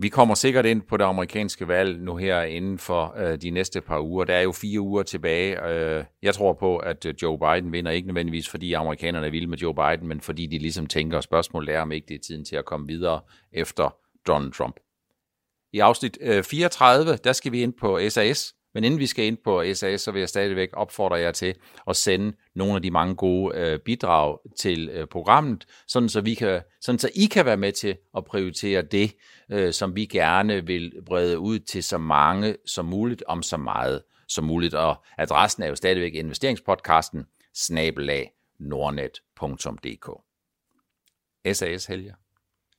Vi 0.00 0.08
kommer 0.08 0.34
sikkert 0.34 0.66
ind 0.66 0.82
på 0.82 0.96
det 0.96 1.04
amerikanske 1.04 1.68
valg 1.68 2.00
nu 2.00 2.16
her 2.16 2.42
inden 2.42 2.78
for 2.78 3.14
øh, 3.18 3.38
de 3.42 3.50
næste 3.50 3.80
par 3.80 4.00
uger. 4.00 4.24
Der 4.24 4.34
er 4.34 4.42
jo 4.42 4.52
fire 4.52 4.80
uger 4.80 5.02
tilbage. 5.02 5.68
Øh, 5.68 6.04
jeg 6.22 6.34
tror 6.34 6.52
på, 6.52 6.76
at 6.76 7.06
øh, 7.06 7.14
Joe 7.22 7.38
Biden 7.38 7.72
vinder, 7.72 7.90
ikke 7.90 8.08
nødvendigvis 8.08 8.48
fordi 8.48 8.72
amerikanerne 8.72 9.26
er 9.26 9.30
vilde 9.30 9.46
med 9.46 9.58
Joe 9.58 9.74
Biden, 9.74 10.08
men 10.08 10.20
fordi 10.20 10.46
de 10.46 10.58
ligesom 10.58 10.86
tænker, 10.86 11.20
spørgsmålet 11.20 11.74
er, 11.74 11.80
om 11.80 11.92
ikke 11.92 12.06
det 12.08 12.14
er 12.14 12.18
tiden 12.18 12.44
til 12.44 12.56
at 12.56 12.64
komme 12.64 12.86
videre 12.86 13.20
efter 13.52 13.96
Donald 14.26 14.52
Trump. 14.52 14.76
I 15.72 15.78
afsnit 15.78 16.18
øh, 16.20 16.42
34, 16.42 17.16
der 17.16 17.32
skal 17.32 17.52
vi 17.52 17.62
ind 17.62 17.72
på 17.80 18.00
SAS, 18.08 18.54
men 18.78 18.84
inden 18.84 19.00
vi 19.00 19.06
skal 19.06 19.24
ind 19.24 19.36
på 19.44 19.62
SAS, 19.74 20.00
så 20.00 20.12
vil 20.12 20.18
jeg 20.18 20.28
stadigvæk 20.28 20.68
opfordre 20.72 21.16
jer 21.16 21.32
til 21.32 21.54
at 21.86 21.96
sende 21.96 22.36
nogle 22.54 22.74
af 22.74 22.82
de 22.82 22.90
mange 22.90 23.14
gode 23.14 23.58
øh, 23.58 23.78
bidrag 23.78 24.38
til 24.60 24.88
øh, 24.88 25.06
programmet, 25.06 25.66
sådan 25.88 26.08
så, 26.08 26.20
vi 26.20 26.34
kan, 26.34 26.62
sådan 26.80 26.98
så 26.98 27.10
I 27.14 27.26
kan 27.26 27.44
være 27.44 27.56
med 27.56 27.72
til 27.72 27.96
at 28.16 28.24
prioritere 28.24 28.82
det, 28.82 29.14
øh, 29.50 29.72
som 29.72 29.96
vi 29.96 30.06
gerne 30.06 30.66
vil 30.66 30.92
brede 31.06 31.38
ud 31.38 31.58
til 31.58 31.84
så 31.84 31.98
mange 31.98 32.56
som 32.66 32.84
muligt, 32.84 33.22
om 33.26 33.42
så 33.42 33.56
meget 33.56 34.02
som 34.28 34.44
muligt. 34.44 34.74
Og 34.74 35.04
adressen 35.18 35.62
er 35.62 35.68
jo 35.68 35.74
stadigvæk 35.74 36.14
investeringspodcasten 36.14 37.26
snabelag 37.54 38.30
nordnet.dk. 38.58 40.10
SAS 41.52 41.86
helger. 41.86 42.14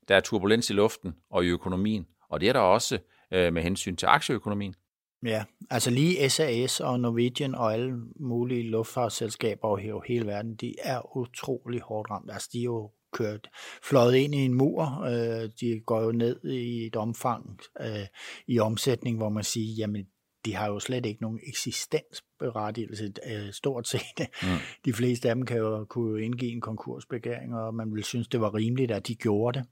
Der 0.08 0.16
er 0.16 0.20
turbulens 0.20 0.70
i 0.70 0.74
luften 0.74 1.16
og 1.30 1.46
i 1.46 1.48
økonomien, 1.48 2.08
og 2.30 2.42
det 2.42 2.50
er 2.50 2.54
der 2.54 2.60
også 2.60 3.00
øh, 3.32 3.54
med 3.54 3.62
hensyn 3.62 3.96
til 3.96 4.06
aktieøkonomien. 4.06 4.76
Ja, 5.24 5.44
altså 5.70 5.92
lige 5.92 6.30
SAS 6.30 6.80
og 6.80 7.00
Norwegian 7.00 7.56
og 7.56 7.74
alle 7.74 7.94
mulige 8.20 8.70
luftfartsselskaber 8.70 9.68
over 9.68 10.04
hele 10.08 10.28
verden, 10.28 10.56
de 10.56 10.76
er 10.84 11.18
utrolig 11.18 11.82
hårdt 11.82 12.10
ramt. 12.12 12.32
Altså 12.32 12.50
de 12.54 12.60
er 12.60 12.64
jo 12.64 12.92
kørt, 13.14 13.50
fløjet 13.84 14.16
ind 14.16 14.36
i 14.36 14.38
en 14.38 14.54
mur. 14.54 15.02
Øh, 15.02 15.50
de 15.62 15.82
går 15.86 16.02
jo 16.02 16.12
ned 16.12 16.44
i 16.44 16.86
et 16.86 16.96
omfang 16.96 17.60
øh, 17.82 18.08
i 18.48 18.60
omsætning, 18.60 19.18
hvor 19.18 19.30
man 19.30 19.44
siger, 19.44 19.76
jamen 19.78 20.06
de 20.46 20.56
har 20.56 20.68
jo 20.68 20.80
slet 20.80 21.06
ikke 21.06 21.22
nogen 21.22 21.40
eksistens 21.48 22.24
øh, 22.42 23.52
stort 23.52 23.88
set. 23.88 24.28
Mm. 24.44 24.48
De 24.86 24.94
fleste 24.94 25.30
af 25.30 25.36
dem 25.36 25.46
kan 25.46 25.58
jo, 25.58 25.86
kunne 25.86 26.10
jo 26.10 26.16
indgive 26.16 26.52
en 26.52 26.62
konkursbegæring, 26.62 27.56
og 27.56 27.76
man 27.76 27.94
vil 27.94 28.04
synes, 28.04 28.28
det 28.28 28.42
var 28.42 28.56
rimeligt, 28.56 28.92
at 28.92 29.08
de 29.08 29.16
gjorde 29.16 29.60
det. 29.60 29.68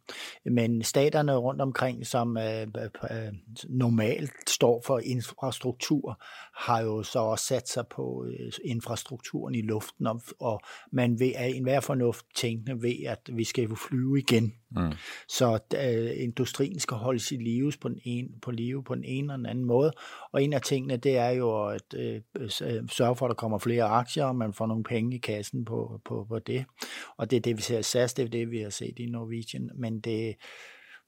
Men 0.54 0.84
staterne 0.84 1.36
rundt 1.36 1.62
omkring, 1.62 2.08
som 2.08 2.38
øh, 2.38 2.68
øh, 3.12 3.34
normalt 3.70 4.50
står 4.50 4.82
for 4.86 5.00
infrastruktur, 5.00 6.22
har 6.56 6.82
jo 6.82 7.04
så 7.04 7.20
også 7.20 7.46
sat 7.46 7.70
sig 7.70 7.86
på 7.88 8.26
øh, 8.26 8.52
infrastrukturen 8.66 9.56
i 9.56 9.62
luften, 9.62 10.08
og, 10.08 10.22
og 10.40 10.62
man 10.92 11.20
ved 11.20 11.32
af 11.36 11.48
enhver 11.56 11.80
fornuft 11.80 12.26
tænkende 12.36 12.82
ved, 12.82 13.06
at 13.08 13.20
vi 13.34 13.44
skal 13.44 13.64
jo 13.64 13.76
flyve 13.76 14.20
igen. 14.20 14.54
Mm. 14.72 14.92
Så 15.30 15.60
øh, 15.76 16.24
industrien 16.24 16.80
skal 16.80 16.98
holdes 16.98 17.32
i 17.32 17.36
live 17.36 17.72
på, 17.82 17.90
den 17.90 18.00
ene, 18.04 18.30
på 18.42 18.52
live 18.52 18.84
på 18.84 18.96
den 18.96 19.04
ene 19.04 19.26
eller 19.26 19.38
den 19.38 19.46
anden 19.46 19.66
måde, 19.66 19.92
og 20.32 20.44
en 20.44 20.54
af 20.54 20.62
tingene, 20.62 20.98
det 20.98 21.18
er 21.18 21.30
jo 21.30 21.68
at 21.68 21.94
øh, 21.96 22.22
øh, 22.62 22.90
sørge 22.90 23.16
for, 23.16 23.26
at 23.26 23.30
der 23.30 23.36
kommer 23.36 23.58
flere 23.58 23.84
aktier, 23.84 24.26
og 24.26 24.36
man 24.36 24.54
får 24.54 24.66
nogle 24.66 24.84
penge 24.84 25.16
i 25.16 25.20
kassen 25.20 25.66
på, 25.66 26.02
på, 26.06 26.26
på 26.30 26.40
det. 26.40 26.66
Og 27.18 27.32
det 27.32 27.38
er 27.38 27.42
det, 27.42 27.58
vi 27.58 27.62
ser 27.62 27.80
i 27.80 27.84
SAS, 27.84 28.14
det 28.14 28.26
er 28.26 28.30
det, 28.30 28.52
vi 28.52 28.62
har 28.62 28.70
set 28.70 29.00
i 29.00 29.06
Norwegian, 29.06 29.70
men 29.76 30.00
det, 30.00 30.36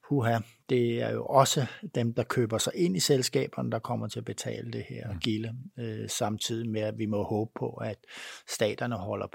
huha, 0.08 0.38
det 0.68 1.02
er 1.02 1.12
jo 1.12 1.26
også 1.26 1.66
dem, 1.94 2.14
der 2.14 2.22
køber 2.22 2.58
sig 2.58 2.72
ind 2.76 2.96
i 2.96 3.00
selskaberne, 3.00 3.70
der 3.70 3.78
kommer 3.78 4.08
til 4.08 4.18
at 4.18 4.24
betale 4.24 4.72
det 4.72 4.84
her 4.88 5.18
gilde, 5.18 5.54
øh, 5.78 6.08
samtidig 6.08 6.68
med, 6.68 6.80
at 6.80 6.98
vi 6.98 7.06
må 7.06 7.22
håbe 7.22 7.50
på, 7.58 7.70
at 7.70 7.96
staterne 8.48 8.96
holder 8.96 9.26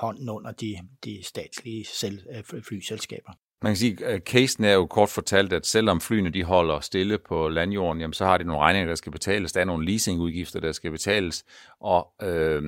hånden 0.00 0.28
under 0.28 0.52
de, 0.52 0.76
de 1.04 1.22
statslige 1.22 1.84
selv, 1.84 2.26
øh, 2.30 2.62
flyselskaber. 2.62 3.32
Man 3.62 3.70
kan 3.70 3.76
sige, 3.76 4.04
at 4.04 4.14
øh, 4.14 4.20
casen 4.20 4.64
er 4.64 4.72
jo 4.72 4.86
kort 4.86 5.08
fortalt, 5.08 5.52
at 5.52 5.66
selvom 5.66 6.00
flyene 6.00 6.30
de 6.30 6.44
holder 6.44 6.80
stille 6.80 7.18
på 7.18 7.48
landjorden, 7.48 8.00
jamen, 8.00 8.14
så 8.14 8.24
har 8.24 8.38
de 8.38 8.44
nogle 8.44 8.62
regninger, 8.62 8.88
der 8.88 8.94
skal 8.94 9.12
betales. 9.12 9.52
Der 9.52 9.60
er 9.60 9.64
nogle 9.64 9.86
leasingudgifter, 9.86 10.60
der 10.60 10.72
skal 10.72 10.90
betales. 10.90 11.44
Og 11.80 12.12
øh, 12.22 12.62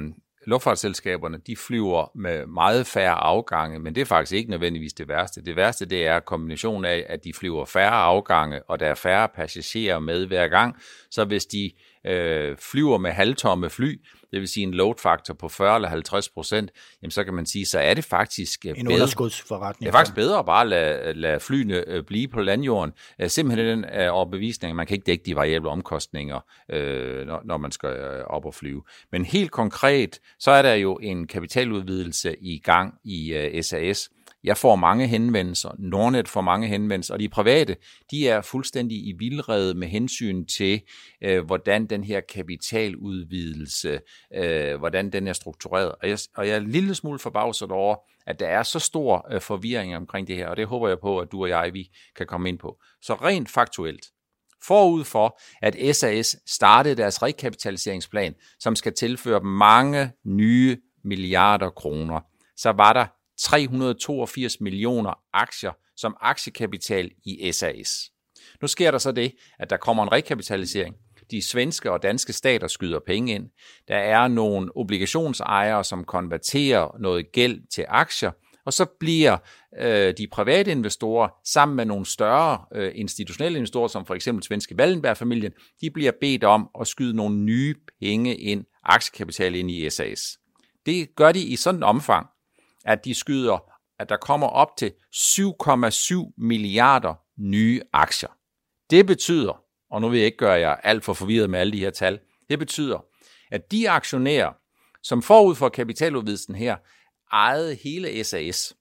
luftfartsselskaberne, 0.47 1.39
de 1.47 1.57
flyver 1.57 2.11
med 2.15 2.47
meget 2.47 2.87
færre 2.87 3.15
afgange, 3.15 3.79
men 3.79 3.95
det 3.95 4.01
er 4.01 4.05
faktisk 4.05 4.37
ikke 4.37 4.51
nødvendigvis 4.51 4.93
det 4.93 5.09
værste. 5.09 5.45
Det 5.45 5.57
værste, 5.57 5.87
det 5.87 6.07
er 6.07 6.21
kombinationen 6.21 6.85
af, 6.85 7.07
at 7.09 7.25
de 7.25 7.33
flyver 7.33 7.65
færre 7.65 7.91
afgange, 7.91 8.63
og 8.63 8.81
der 8.81 8.87
er 8.87 8.95
færre 8.95 9.29
passagerer 9.35 9.99
med 9.99 10.27
hver 10.27 10.49
gang. 10.49 10.77
Så 11.11 11.25
hvis 11.25 11.47
de 11.47 11.71
øh, 12.07 12.57
flyver 12.57 12.99
med 12.99 13.11
halvtomme 13.11 13.71
fly, 13.71 14.01
det 14.33 14.41
vil 14.41 14.49
sige 14.49 14.65
en 14.65 14.75
load 14.75 14.95
factor 14.99 15.35
på 15.35 15.49
40 15.49 15.75
eller 15.75 15.89
50 15.89 16.29
procent, 16.29 16.71
jamen 17.03 17.11
så 17.11 17.25
kan 17.25 17.35
man 17.35 17.47
sige, 17.47 17.67
så 17.67 17.79
er 17.79 17.95
det 17.95 18.05
faktisk 18.05 18.67
øh, 18.67 18.71
en 18.71 18.87
bedre. 18.87 18.95
underskudsforretning. 18.95 19.81
Det 19.81 19.89
er 19.89 19.99
faktisk 19.99 20.15
bedre 20.15 20.39
at 20.39 20.47
bare 20.47 20.69
lade, 20.69 21.13
lade 21.15 21.41
flyene 21.41 21.89
øh, 21.89 22.05
blive 22.05 22.29
på 22.29 22.41
landjorden. 22.41 22.95
Øh, 23.19 23.29
simpelthen 23.29 23.69
den 23.69 24.09
overbevisning, 24.09 24.77
man 24.77 24.87
kan 24.87 24.95
ikke 24.95 25.07
dække 25.07 25.25
de 25.27 25.37
variable 25.37 25.71
omkostninger, 25.71 26.41
når, 27.45 27.57
man 27.57 27.73
skal 27.73 28.23
op 28.27 28.45
og 28.45 28.55
flyve. 28.55 28.83
Men 29.13 29.25
helt 29.25 29.51
konkret, 29.51 30.19
så 30.39 30.51
er 30.51 30.63
der 30.63 30.75
jo 30.75 30.99
en 31.03 31.27
kapitaludvidelse 31.27 32.37
i 32.41 32.59
gang 32.59 32.95
i 33.05 33.61
SAS, 33.63 34.11
jeg 34.45 34.57
får 34.57 34.77
mange 34.77 35.07
henvendelser, 35.07 35.71
Nordnet 35.79 36.29
får 36.29 36.41
mange 36.41 36.69
henvendelser, 36.69 37.15
og 37.15 37.21
de 37.21 37.29
private, 37.29 37.77
de 38.11 38.29
er 38.29 38.41
fuldstændig 38.41 38.97
i 39.07 39.13
vildrede 39.19 39.75
med 39.75 39.89
hensyn 39.89 40.47
til, 40.47 40.83
øh, 41.23 41.45
hvordan 41.45 41.87
den 41.87 42.05
her 42.05 42.21
kapitaludvidelse, 42.21 44.01
øh, 44.35 44.79
hvordan 44.79 45.11
den 45.11 45.29
er 45.29 45.33
struktureret. 45.33 45.93
Og 46.03 46.09
jeg, 46.09 46.19
og 46.37 46.49
jeg 46.49 46.55
er 46.55 46.61
en 46.61 46.71
lille 46.71 46.95
smule 46.95 47.19
forbavset 47.19 47.71
over, 47.71 47.97
at 48.27 48.41
der 48.41 48.49
er 48.49 48.63
så 48.63 48.79
stor 48.79 49.27
øh, 49.31 49.41
forvirring 49.41 49.97
omkring 49.97 50.27
det 50.27 50.37
her, 50.37 50.49
og 50.49 50.57
det 50.57 50.67
håber 50.67 50.89
jeg 50.89 50.99
på, 50.99 51.19
at 51.19 51.33
du 51.33 51.43
og 51.43 51.49
jeg, 51.49 51.71
vi 51.73 51.91
kan 52.17 52.27
komme 52.27 52.49
ind 52.49 52.59
på. 52.59 52.79
Så 53.03 53.15
rent 53.15 53.51
faktuelt, 53.51 54.07
forud 54.67 55.05
for, 55.05 55.41
at 55.63 55.97
SAS 55.97 56.37
startede 56.47 56.97
deres 56.97 57.23
rekapitaliseringsplan, 57.23 58.35
som 58.59 58.77
skal 58.77 58.95
tilføre 58.95 59.41
mange 59.41 60.13
nye 60.25 60.77
milliarder 61.05 61.71
kroner, 61.71 62.21
så 62.57 62.71
var 62.71 62.93
der 62.93 63.07
382 63.43 64.61
millioner 64.61 65.15
aktier 65.33 65.73
som 65.97 66.17
aktiekapital 66.21 67.11
i 67.25 67.53
SAS. 67.53 68.11
Nu 68.61 68.69
sker 68.69 68.91
der 68.91 68.99
så 68.99 69.13
det, 69.13 69.33
at 69.59 69.71
der 69.71 69.77
kommer 69.77 70.03
en 70.03 70.13
rekapitalisering. 70.13 70.97
De 71.31 71.43
svenske 71.43 71.93
og 71.93 72.03
danske 72.03 72.33
stater 72.33 72.67
skyder 72.67 72.99
penge 73.07 73.35
ind. 73.35 73.51
Der 73.89 73.97
er 73.97 74.29
nogle 74.29 74.77
obligationsejere, 74.77 75.85
som 75.85 76.05
konverterer 76.05 76.99
noget 77.01 77.33
gæld 77.33 77.61
til 77.75 77.85
aktier, 77.89 78.31
og 78.67 78.73
så 78.73 78.87
bliver 79.01 79.37
øh, 79.81 80.15
de 80.19 80.27
private 80.33 80.71
investorer 80.71 81.29
sammen 81.45 81.77
med 81.77 81.85
nogle 81.85 82.07
større 82.07 82.65
øh, 82.75 82.93
institutionelle 82.95 83.59
investorer, 83.59 83.89
som 83.89 84.07
for 84.07 84.15
eksempel 84.15 84.45
svenske 84.45 84.77
Wallenberg-familien, 84.79 85.53
de 85.81 85.91
bliver 85.91 86.13
bedt 86.21 86.45
om 86.45 86.69
at 86.81 86.87
skyde 86.87 87.17
nogle 87.17 87.37
nye 87.37 87.75
penge 88.01 88.37
ind, 88.37 88.65
aktiekapital 88.85 89.55
ind 89.55 89.71
i 89.71 89.91
SAS. 89.91 90.39
Det 90.87 91.17
gør 91.17 91.33
de 91.33 91.41
i 91.41 91.57
sådan 91.57 91.79
en 91.79 91.83
omfang, 91.83 92.27
at 92.85 93.05
de 93.05 93.15
skyder, 93.15 93.59
at 93.99 94.09
der 94.09 94.17
kommer 94.17 94.47
op 94.47 94.77
til 94.77 94.93
7,7 95.15 96.33
milliarder 96.39 97.15
nye 97.39 97.83
aktier. 97.93 98.31
Det 98.91 99.07
betyder, 99.07 99.63
og 99.91 100.01
nu 100.01 100.09
vil 100.09 100.19
jeg 100.19 100.27
ikke 100.27 100.39
gøre 100.39 100.61
jer 100.61 100.75
alt 100.75 101.05
for 101.05 101.13
forvirret 101.13 101.51
med 101.51 101.61
alle 101.61 101.73
de 101.73 101.81
her 101.81 101.91
tal, 101.91 102.19
det 102.49 102.59
betyder, 102.59 103.05
at 103.51 103.73
de 103.73 103.91
aktionærer, 103.91 104.53
som 105.03 105.23
forud 105.23 105.55
for 105.55 105.69
kapitaludvidelsen 105.69 106.55
her, 106.55 106.77
ejede 107.33 107.75
hele 107.75 108.25
SAS, 108.25 108.75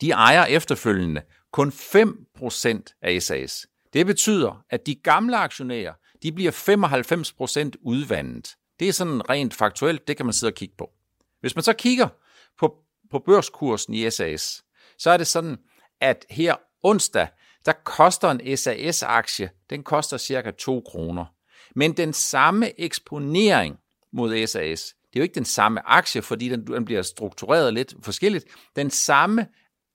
de 0.00 0.10
ejer 0.10 0.44
efterfølgende 0.44 1.22
kun 1.52 1.68
5% 1.68 2.98
af 3.02 3.22
SAS. 3.22 3.66
Det 3.92 4.06
betyder, 4.06 4.64
at 4.70 4.86
de 4.86 4.94
gamle 4.94 5.36
aktionærer, 5.36 5.92
de 6.22 6.32
bliver 6.32 6.52
95% 7.72 7.80
udvandet. 7.82 8.56
Det 8.80 8.88
er 8.88 8.92
sådan 8.92 9.30
rent 9.30 9.54
faktuelt, 9.54 10.08
det 10.08 10.16
kan 10.16 10.26
man 10.26 10.32
sidde 10.32 10.50
og 10.50 10.54
kigge 10.54 10.74
på. 10.78 10.90
Hvis 11.40 11.54
man 11.54 11.62
så 11.62 11.72
kigger 11.72 12.08
på, 12.58 12.76
på 13.12 13.18
børskursen 13.18 13.94
i 13.94 14.10
SAS, 14.10 14.64
så 14.98 15.10
er 15.10 15.16
det 15.16 15.26
sådan, 15.26 15.58
at 16.00 16.26
her 16.30 16.56
onsdag, 16.82 17.28
der 17.66 17.72
koster 17.72 18.30
en 18.30 18.56
SAS-aktie, 18.56 19.50
den 19.70 19.82
koster 19.82 20.16
cirka 20.16 20.50
2 20.50 20.80
kroner. 20.80 21.24
Men 21.76 21.96
den 21.96 22.12
samme 22.12 22.80
eksponering 22.80 23.78
mod 24.12 24.46
SAS, 24.46 24.94
det 25.12 25.18
er 25.18 25.20
jo 25.20 25.22
ikke 25.22 25.34
den 25.34 25.44
samme 25.44 25.88
aktie, 25.88 26.22
fordi 26.22 26.48
den, 26.48 26.66
den 26.66 26.84
bliver 26.84 27.02
struktureret 27.02 27.74
lidt 27.74 27.94
forskelligt. 28.02 28.44
Den 28.76 28.90
samme 28.90 29.48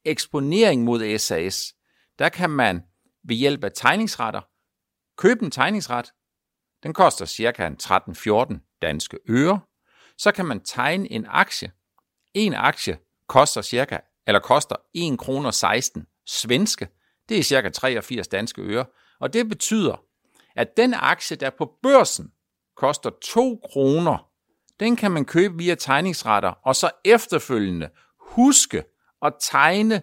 eksponering 0.06 0.84
mod 0.84 1.18
SAS, 1.18 1.74
der 2.20 2.30
kan 2.30 2.50
man 2.50 2.82
ved 3.24 3.36
hjælp 3.36 3.64
af 3.64 3.72
tegningsretter 3.76 4.42
købe 5.18 5.46
en 5.46 5.52
tegningsret. 5.52 6.12
Den 6.84 6.94
koster 6.94 7.26
cirka 7.26 7.70
13-14 7.84 8.78
danske 8.82 9.20
øre. 9.30 9.60
Så 10.18 10.32
kan 10.32 10.46
man 10.46 10.64
tegne 10.64 11.12
en 11.12 11.26
aktie. 11.30 11.72
En 12.34 12.54
aktie 12.54 12.98
koster 13.28 13.62
cirka, 13.62 13.98
eller 14.28 14.40
koster 14.40 14.76
1 14.94 15.20
kroner 15.20 15.52
16 15.52 16.06
svenske. 16.26 16.88
Det 17.30 17.40
er 17.40 17.44
cirka 17.44 17.70
83 17.70 18.28
danske 18.28 18.62
øre. 18.62 18.86
Og 19.20 19.34
det 19.34 19.50
betyder, 19.50 20.04
at 20.56 20.78
den 20.78 20.94
aktie, 20.94 21.38
der 21.38 21.50
på 21.50 21.72
børsen 21.84 22.32
koster 22.76 23.10
2 23.24 23.62
kroner, 23.72 24.30
den 24.80 24.96
kan 24.96 25.12
man 25.12 25.26
købe 25.26 25.58
via 25.58 25.76
tegningsretter, 25.76 26.50
og 26.50 26.76
så 26.76 26.90
efterfølgende 27.06 27.90
huske 28.20 28.84
at 29.22 29.34
tegne 29.42 30.02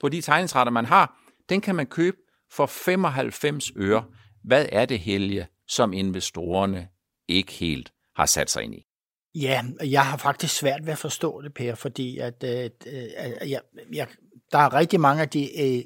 på 0.00 0.08
de 0.08 0.20
tegningsretter, 0.20 0.72
man 0.72 0.86
har, 0.86 1.18
den 1.48 1.60
kan 1.60 1.74
man 1.74 1.86
købe 1.86 2.16
for 2.50 2.66
95 2.66 3.72
øre. 3.76 4.04
Hvad 4.44 4.66
er 4.72 4.86
det, 4.86 4.98
Helge, 4.98 5.46
som 5.68 5.92
investorerne 5.92 6.88
ikke 7.28 7.52
helt 7.52 7.92
har 8.16 8.26
sat 8.26 8.50
sig 8.50 8.62
ind 8.62 8.74
i? 8.74 8.86
Ja, 9.34 9.62
jeg 9.84 10.06
har 10.06 10.16
faktisk 10.16 10.56
svært 10.56 10.86
ved 10.86 10.92
at 10.92 10.98
forstå 10.98 11.42
det, 11.42 11.54
Per, 11.54 11.74
fordi 11.74 12.18
at, 12.18 12.44
øh, 12.44 12.70
øh, 12.86 13.50
jeg, 13.50 13.60
jeg, 13.92 14.06
der 14.52 14.58
er 14.58 14.74
rigtig 14.74 15.00
mange 15.00 15.22
af 15.22 15.28
de 15.28 15.60
øh, 15.62 15.84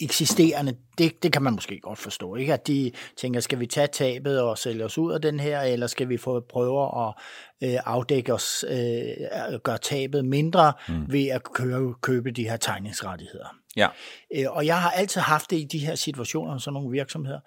eksisterende, 0.00 0.76
det, 0.98 1.22
det 1.22 1.32
kan 1.32 1.42
man 1.42 1.52
måske 1.52 1.80
godt 1.80 1.98
forstå, 1.98 2.36
ikke? 2.36 2.52
At 2.52 2.66
de 2.66 2.92
tænker, 3.16 3.40
skal 3.40 3.60
vi 3.60 3.66
tage 3.66 3.86
tabet 3.86 4.40
og 4.40 4.58
sælge 4.58 4.84
os 4.84 4.98
ud 4.98 5.12
af 5.12 5.22
den 5.22 5.40
her, 5.40 5.60
eller 5.60 5.86
skal 5.86 6.08
vi 6.08 6.16
få 6.16 6.40
prøve 6.40 7.06
at 7.06 7.14
øh, 7.62 7.78
afdække 7.84 8.34
os, 8.34 8.64
øh, 8.68 9.58
gøre 9.62 9.78
tabet 9.78 10.24
mindre 10.24 10.72
mm. 10.88 11.12
ved 11.12 11.26
at 11.26 11.42
købe, 11.52 11.94
købe 12.02 12.30
de 12.30 12.48
her 12.48 12.56
tegningsrettigheder. 12.56 13.56
Ja. 13.76 13.88
Øh, 14.36 14.44
og 14.50 14.66
jeg 14.66 14.80
har 14.80 14.90
altid 14.90 15.20
haft 15.20 15.50
det 15.50 15.56
i 15.56 15.64
de 15.64 15.78
her 15.78 15.94
situationer, 15.94 16.58
sådan 16.58 16.72
nogle 16.72 16.90
virksomheder, 16.90 17.40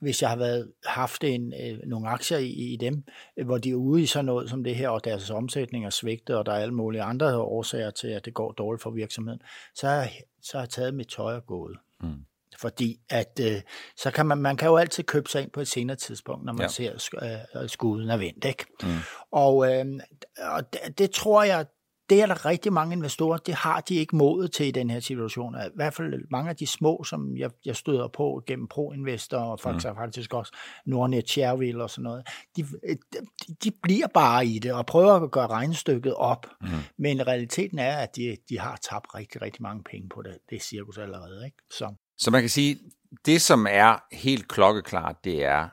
hvis 0.00 0.22
jeg 0.22 0.30
har 0.30 0.36
været, 0.36 0.72
haft 0.84 1.24
en, 1.24 1.54
øh, 1.62 1.78
nogle 1.86 2.08
aktier 2.08 2.38
i, 2.38 2.50
i 2.50 2.76
dem, 2.76 3.04
øh, 3.36 3.46
hvor 3.46 3.58
de 3.58 3.70
er 3.70 3.74
ude 3.74 4.02
i 4.02 4.06
sådan 4.06 4.24
noget 4.24 4.50
som 4.50 4.64
det 4.64 4.76
her, 4.76 4.88
og 4.88 5.04
deres 5.04 5.30
omsætning 5.30 5.86
er 5.86 5.90
svigtet, 5.90 6.36
og 6.36 6.46
der 6.46 6.52
er 6.52 6.58
alle 6.58 6.74
mulige 6.74 7.02
andre 7.02 7.36
årsager 7.36 7.90
til, 7.90 8.08
at 8.08 8.24
det 8.24 8.34
går 8.34 8.52
dårligt 8.52 8.82
for 8.82 8.90
virksomheden, 8.90 9.42
så 9.74 9.88
har, 9.88 10.08
så 10.42 10.56
har 10.56 10.62
jeg 10.62 10.70
taget 10.70 10.94
mit 10.94 11.08
tøj 11.08 11.34
og 11.34 11.46
gået. 11.46 11.78
Mm. 12.00 12.24
Fordi 12.58 13.00
at 13.10 13.40
øh, 13.42 13.60
så 13.96 14.10
kan 14.10 14.26
man, 14.26 14.38
man 14.38 14.56
kan 14.56 14.68
jo 14.68 14.76
altid 14.76 15.04
købe 15.04 15.30
sig 15.30 15.42
ind 15.42 15.50
på 15.50 15.60
et 15.60 15.68
senere 15.68 15.96
tidspunkt, 15.96 16.44
når 16.44 16.52
man 16.52 16.62
ja. 16.62 16.68
ser 16.68 16.92
øh, 17.62 17.68
skuden 17.68 18.10
er 18.10 18.16
vendt. 18.16 18.44
Ikke? 18.44 18.64
Mm. 18.82 18.88
Og, 19.30 19.72
øh, 19.72 19.86
og 20.38 20.72
det, 20.72 20.98
det 20.98 21.10
tror 21.10 21.42
jeg, 21.42 21.66
det 22.10 22.22
er 22.22 22.26
der 22.26 22.46
rigtig 22.46 22.72
mange 22.72 22.96
investorer, 22.96 23.38
det 23.38 23.54
har 23.54 23.80
de 23.80 23.94
ikke 23.94 24.16
modet 24.16 24.52
til 24.52 24.66
i 24.66 24.70
den 24.70 24.90
her 24.90 25.00
situation. 25.00 25.54
I 25.54 25.68
hvert 25.74 25.94
fald 25.94 26.24
mange 26.30 26.50
af 26.50 26.56
de 26.56 26.66
små, 26.66 27.04
som 27.04 27.36
jeg, 27.36 27.50
jeg 27.64 27.76
støder 27.76 28.08
på 28.08 28.42
gennem 28.46 28.68
ProInvestor 28.68 29.38
og 29.38 29.60
faktisk, 29.60 29.88
mm. 29.88 29.96
faktisk 29.96 30.34
også 30.34 30.52
Nordnet, 30.86 31.30
Shareville 31.30 31.82
og 31.82 31.90
sådan 31.90 32.02
noget, 32.02 32.28
de, 32.56 32.62
de, 32.62 32.98
de 33.64 33.70
bliver 33.82 34.06
bare 34.14 34.46
i 34.46 34.58
det 34.58 34.72
og 34.72 34.86
prøver 34.86 35.12
at 35.12 35.30
gøre 35.30 35.46
regnestykket 35.46 36.14
op. 36.14 36.46
Mm. 36.60 36.68
Men 36.98 37.26
realiteten 37.26 37.78
er, 37.78 37.96
at 37.96 38.16
de, 38.16 38.36
de 38.48 38.58
har 38.58 38.78
tabt 38.90 39.14
rigtig, 39.14 39.42
rigtig 39.42 39.62
mange 39.62 39.84
penge 39.84 40.08
på 40.08 40.22
det, 40.22 40.38
det 40.50 40.62
cirkus 40.62 40.98
allerede. 40.98 41.44
Ikke? 41.44 41.56
Så. 41.70 41.94
Så 42.18 42.30
man 42.30 42.42
kan 42.42 42.50
sige, 42.50 42.78
det 43.26 43.42
som 43.42 43.66
er 43.70 44.02
helt 44.12 44.48
klokkeklart, 44.48 45.16
det 45.24 45.44
er, 45.44 45.68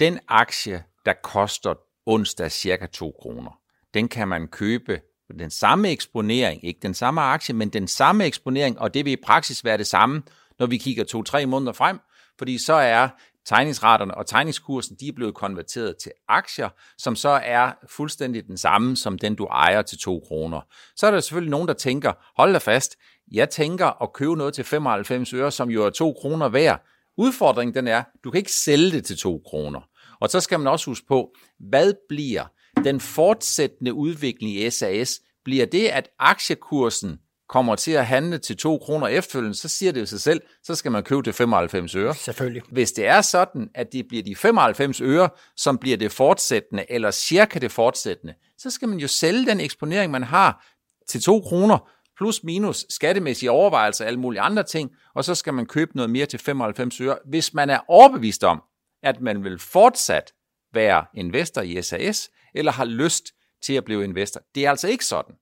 den 0.00 0.18
aktie, 0.28 0.84
der 1.06 1.12
koster 1.22 1.74
onsdag 2.06 2.50
cirka 2.52 2.86
2 2.86 3.16
kroner, 3.22 3.60
den 3.94 4.08
kan 4.08 4.28
man 4.28 4.48
købe 4.48 5.00
den 5.38 5.50
samme 5.50 5.90
eksponering, 5.90 6.64
ikke 6.64 6.80
den 6.82 6.94
samme 6.94 7.20
aktie, 7.20 7.54
men 7.54 7.68
den 7.68 7.88
samme 7.88 8.24
eksponering, 8.24 8.78
og 8.78 8.94
det 8.94 9.04
vil 9.04 9.12
i 9.12 9.16
praksis 9.16 9.64
være 9.64 9.78
det 9.78 9.86
samme, 9.86 10.22
når 10.58 10.66
vi 10.66 10.76
kigger 10.76 11.04
to-tre 11.04 11.46
måneder 11.46 11.72
frem, 11.72 11.98
fordi 12.38 12.58
så 12.58 12.74
er 12.74 13.08
tegningsraterne 13.46 14.14
og 14.14 14.26
tegningskursen, 14.26 14.96
de 15.00 15.08
er 15.08 15.12
blevet 15.12 15.34
konverteret 15.34 15.96
til 16.02 16.12
aktier, 16.28 16.68
som 16.98 17.16
så 17.16 17.28
er 17.28 17.72
fuldstændig 17.88 18.46
den 18.46 18.56
samme 18.56 18.96
som 18.96 19.18
den, 19.18 19.34
du 19.34 19.44
ejer 19.44 19.82
til 19.82 19.98
2 19.98 20.20
kroner. 20.28 20.60
Så 20.96 21.06
er 21.06 21.10
der 21.10 21.20
selvfølgelig 21.20 21.50
nogen, 21.50 21.68
der 21.68 21.74
tænker, 21.74 22.12
hold 22.36 22.52
da 22.52 22.58
fast, 22.58 22.96
jeg 23.32 23.50
tænker 23.50 24.02
at 24.02 24.12
købe 24.12 24.36
noget 24.36 24.54
til 24.54 24.64
95 24.64 25.34
øre, 25.34 25.50
som 25.50 25.70
jo 25.70 25.86
er 25.86 25.90
2 25.90 26.12
kroner 26.12 26.48
værd. 26.48 26.84
Udfordringen 27.16 27.74
den 27.74 27.88
er, 27.88 28.02
du 28.24 28.30
kan 28.30 28.38
ikke 28.38 28.52
sælge 28.52 28.90
det 28.90 29.04
til 29.04 29.16
2 29.16 29.42
kroner. 29.46 29.80
Og 30.20 30.28
så 30.28 30.40
skal 30.40 30.60
man 30.60 30.66
også 30.66 30.90
huske 30.90 31.06
på, 31.06 31.34
hvad 31.58 31.94
bliver 32.08 32.44
den 32.84 33.00
fortsættende 33.00 33.94
udvikling 33.94 34.52
i 34.52 34.70
SAS, 34.70 35.20
bliver 35.44 35.66
det, 35.66 35.88
at 35.88 36.08
aktiekursen 36.18 37.18
kommer 37.48 37.76
til 37.76 37.92
at 37.92 38.06
handle 38.06 38.38
til 38.38 38.56
2 38.56 38.78
kroner 38.78 39.06
efterfølgende, 39.06 39.56
så 39.56 39.68
siger 39.68 39.92
det 39.92 40.00
jo 40.00 40.06
sig 40.06 40.20
selv, 40.20 40.40
så 40.62 40.74
skal 40.74 40.92
man 40.92 41.02
købe 41.02 41.22
til 41.22 41.32
95 41.32 41.94
øre. 41.94 42.14
Selvfølgelig. 42.14 42.62
Hvis 42.72 42.92
det 42.92 43.06
er 43.06 43.20
sådan, 43.20 43.68
at 43.74 43.92
det 43.92 44.08
bliver 44.08 44.22
de 44.22 44.36
95 44.36 45.00
øre, 45.00 45.28
som 45.56 45.78
bliver 45.78 45.96
det 45.96 46.12
fortsættende, 46.12 46.84
eller 46.88 47.10
cirka 47.10 47.58
det 47.58 47.72
fortsættende, 47.72 48.34
så 48.58 48.70
skal 48.70 48.88
man 48.88 48.98
jo 48.98 49.08
sælge 49.08 49.46
den 49.46 49.60
eksponering, 49.60 50.12
man 50.12 50.22
har 50.22 50.66
til 51.08 51.22
2 51.22 51.40
kroner, 51.40 51.90
plus 52.16 52.44
minus 52.44 52.86
skattemæssige 52.88 53.50
overvejelser 53.50 54.04
og 54.04 54.08
alle 54.08 54.20
mulige 54.20 54.40
andre 54.40 54.62
ting, 54.62 54.90
og 55.14 55.24
så 55.24 55.34
skal 55.34 55.54
man 55.54 55.66
købe 55.66 55.90
noget 55.94 56.10
mere 56.10 56.26
til 56.26 56.38
95 56.38 57.00
øre, 57.00 57.18
hvis 57.24 57.54
man 57.54 57.70
er 57.70 57.78
overbevist 57.88 58.44
om, 58.44 58.62
at 59.02 59.20
man 59.20 59.44
vil 59.44 59.58
fortsat 59.58 60.32
være 60.74 61.04
investor 61.14 61.62
i 61.62 61.82
SAS, 61.82 62.30
eller 62.54 62.72
har 62.72 62.84
lyst 62.84 63.24
til 63.62 63.74
at 63.74 63.84
blive 63.84 64.04
investor. 64.04 64.40
Det 64.54 64.66
er 64.66 64.70
altså 64.70 64.88
ikke 64.88 65.04
sådan, 65.04 65.34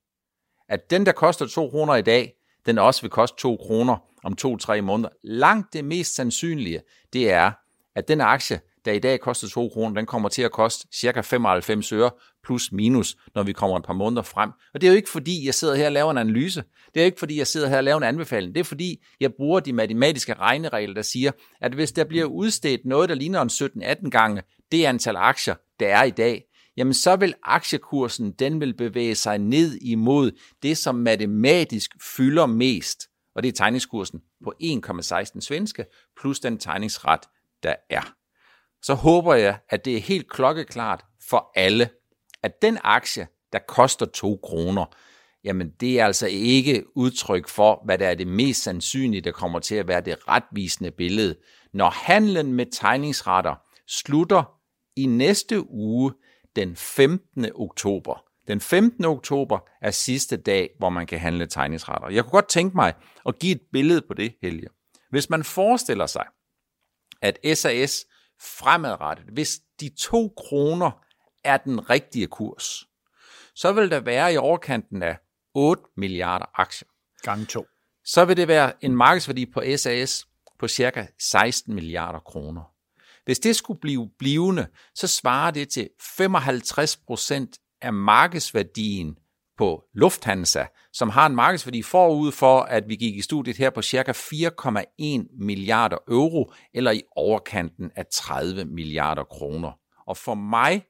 at 0.68 0.90
den, 0.90 1.06
der 1.06 1.12
koster 1.12 1.46
2 1.46 1.70
kroner 1.70 1.94
i 1.94 2.02
dag, 2.02 2.32
den 2.66 2.78
også 2.78 3.00
vil 3.00 3.10
koste 3.10 3.36
2 3.38 3.56
kroner 3.56 3.96
om 4.24 4.36
2-3 4.40 4.80
måneder. 4.80 5.08
Langt 5.24 5.72
det 5.72 5.84
mest 5.84 6.14
sandsynlige, 6.14 6.80
det 7.12 7.30
er, 7.30 7.52
at 7.94 8.08
den 8.08 8.20
aktie, 8.20 8.60
der 8.84 8.92
i 8.92 8.98
dag 8.98 9.20
koster 9.20 9.48
2 9.48 9.68
kroner, 9.68 9.94
den 9.94 10.06
kommer 10.06 10.28
til 10.28 10.42
at 10.42 10.52
koste 10.52 10.88
cirka 10.94 11.20
95 11.20 11.92
øre 11.92 12.10
plus 12.44 12.72
minus, 12.72 13.16
når 13.34 13.42
vi 13.42 13.52
kommer 13.52 13.76
et 13.76 13.84
par 13.84 13.92
måneder 13.92 14.22
frem. 14.22 14.50
Og 14.74 14.80
det 14.80 14.86
er 14.86 14.90
jo 14.90 14.96
ikke 14.96 15.10
fordi, 15.10 15.46
jeg 15.46 15.54
sidder 15.54 15.74
her 15.74 15.86
og 15.86 15.92
laver 15.92 16.10
en 16.10 16.18
analyse. 16.18 16.62
Det 16.94 17.00
er 17.00 17.04
jo 17.04 17.06
ikke 17.06 17.18
fordi, 17.18 17.38
jeg 17.38 17.46
sidder 17.46 17.68
her 17.68 17.76
og 17.76 17.84
laver 17.84 17.98
en 17.98 18.04
anbefaling. 18.04 18.54
Det 18.54 18.60
er 18.60 18.64
fordi, 18.64 19.04
jeg 19.20 19.34
bruger 19.34 19.60
de 19.60 19.72
matematiske 19.72 20.34
regneregler, 20.34 20.94
der 20.94 21.02
siger, 21.02 21.32
at 21.60 21.72
hvis 21.72 21.92
der 21.92 22.04
bliver 22.04 22.24
udstedt 22.24 22.80
noget, 22.84 23.08
der 23.08 23.14
ligner 23.14 23.42
en 23.42 23.50
17-18 23.82 24.10
gange 24.10 24.42
det 24.72 24.84
antal 24.84 25.16
aktier, 25.16 25.54
der 25.80 25.88
er 25.88 26.02
i 26.02 26.10
dag, 26.10 26.44
jamen 26.78 26.94
så 26.94 27.16
vil 27.16 27.34
aktiekursen, 27.42 28.32
den 28.32 28.60
vil 28.60 28.74
bevæge 28.74 29.14
sig 29.14 29.38
ned 29.38 29.78
imod 29.80 30.30
det, 30.62 30.78
som 30.78 30.94
matematisk 30.94 31.90
fylder 32.16 32.46
mest, 32.46 33.08
og 33.34 33.42
det 33.42 33.48
er 33.48 33.52
tegningskursen 33.52 34.20
på 34.44 34.54
1,16 34.62 35.40
svenske, 35.40 35.84
plus 36.20 36.40
den 36.40 36.58
tegningsret, 36.58 37.20
der 37.62 37.74
er. 37.90 38.14
Så 38.82 38.94
håber 38.94 39.34
jeg, 39.34 39.58
at 39.68 39.84
det 39.84 39.96
er 39.96 40.00
helt 40.00 40.30
klokkeklart 40.30 41.04
for 41.30 41.52
alle, 41.54 41.88
at 42.42 42.62
den 42.62 42.78
aktie, 42.84 43.26
der 43.52 43.58
koster 43.68 44.06
2 44.06 44.40
kroner, 44.42 44.84
jamen 45.44 45.70
det 45.80 46.00
er 46.00 46.06
altså 46.06 46.26
ikke 46.26 46.84
udtryk 46.96 47.48
for, 47.48 47.82
hvad 47.84 47.98
der 47.98 48.08
er 48.08 48.14
det 48.14 48.26
mest 48.26 48.62
sandsynlige, 48.62 49.20
der 49.20 49.32
kommer 49.32 49.58
til 49.58 49.74
at 49.74 49.88
være 49.88 50.00
det 50.00 50.28
retvisende 50.28 50.90
billede. 50.90 51.36
Når 51.72 51.90
handlen 51.90 52.52
med 52.52 52.66
tegningsretter 52.72 53.54
slutter 53.86 54.42
i 54.96 55.06
næste 55.06 55.70
uge, 55.70 56.12
den 56.58 56.76
15. 56.76 57.46
oktober. 57.54 58.24
Den 58.48 58.60
15. 58.60 59.04
oktober 59.04 59.58
er 59.82 59.90
sidste 59.90 60.36
dag, 60.36 60.70
hvor 60.78 60.88
man 60.88 61.06
kan 61.06 61.18
handle 61.18 61.46
tegningsretter. 61.46 62.08
Jeg 62.08 62.24
kunne 62.24 62.30
godt 62.30 62.48
tænke 62.48 62.76
mig 62.76 62.94
at 63.26 63.38
give 63.38 63.52
et 63.52 63.60
billede 63.72 64.02
på 64.08 64.14
det, 64.14 64.34
Helge. 64.42 64.68
Hvis 65.10 65.30
man 65.30 65.44
forestiller 65.44 66.06
sig, 66.06 66.24
at 67.22 67.38
SAS 67.58 68.06
fremadrettet, 68.40 69.26
hvis 69.32 69.60
de 69.80 69.90
to 69.98 70.34
kroner 70.36 70.90
er 71.44 71.56
den 71.56 71.90
rigtige 71.90 72.26
kurs, 72.26 72.84
så 73.54 73.72
vil 73.72 73.90
der 73.90 74.00
være 74.00 74.32
i 74.32 74.36
overkanten 74.36 75.02
af 75.02 75.16
8 75.54 75.82
milliarder 75.96 76.46
aktier. 76.54 76.88
Gange 77.22 77.46
to. 77.46 77.66
Så 78.04 78.24
vil 78.24 78.36
det 78.36 78.48
være 78.48 78.84
en 78.84 78.96
markedsværdi 78.96 79.46
på 79.46 79.62
SAS 79.76 80.26
på 80.58 80.68
cirka 80.68 81.06
16 81.20 81.74
milliarder 81.74 82.18
kroner. 82.18 82.77
Hvis 83.28 83.38
det 83.38 83.56
skulle 83.56 83.80
blive 83.80 84.10
blivende, 84.18 84.66
så 84.94 85.06
svarer 85.06 85.50
det 85.50 85.68
til 85.68 85.88
55 86.16 86.96
procent 86.96 87.58
af 87.82 87.92
markedsværdien 87.92 89.16
på 89.58 89.84
Lufthansa, 89.94 90.64
som 90.92 91.08
har 91.10 91.26
en 91.26 91.34
markedsværdi 91.34 91.82
forud 91.82 92.32
for, 92.32 92.60
at 92.60 92.84
vi 92.88 92.96
gik 92.96 93.16
i 93.16 93.22
studiet 93.22 93.56
her 93.56 93.70
på 93.70 93.82
cirka 93.82 94.12
4,1 94.12 95.44
milliarder 95.44 95.96
euro, 96.08 96.52
eller 96.74 96.90
i 96.90 97.02
overkanten 97.16 97.90
af 97.96 98.06
30 98.12 98.64
milliarder 98.64 99.24
kroner. 99.24 99.72
Og 100.06 100.16
for 100.16 100.34
mig, 100.34 100.84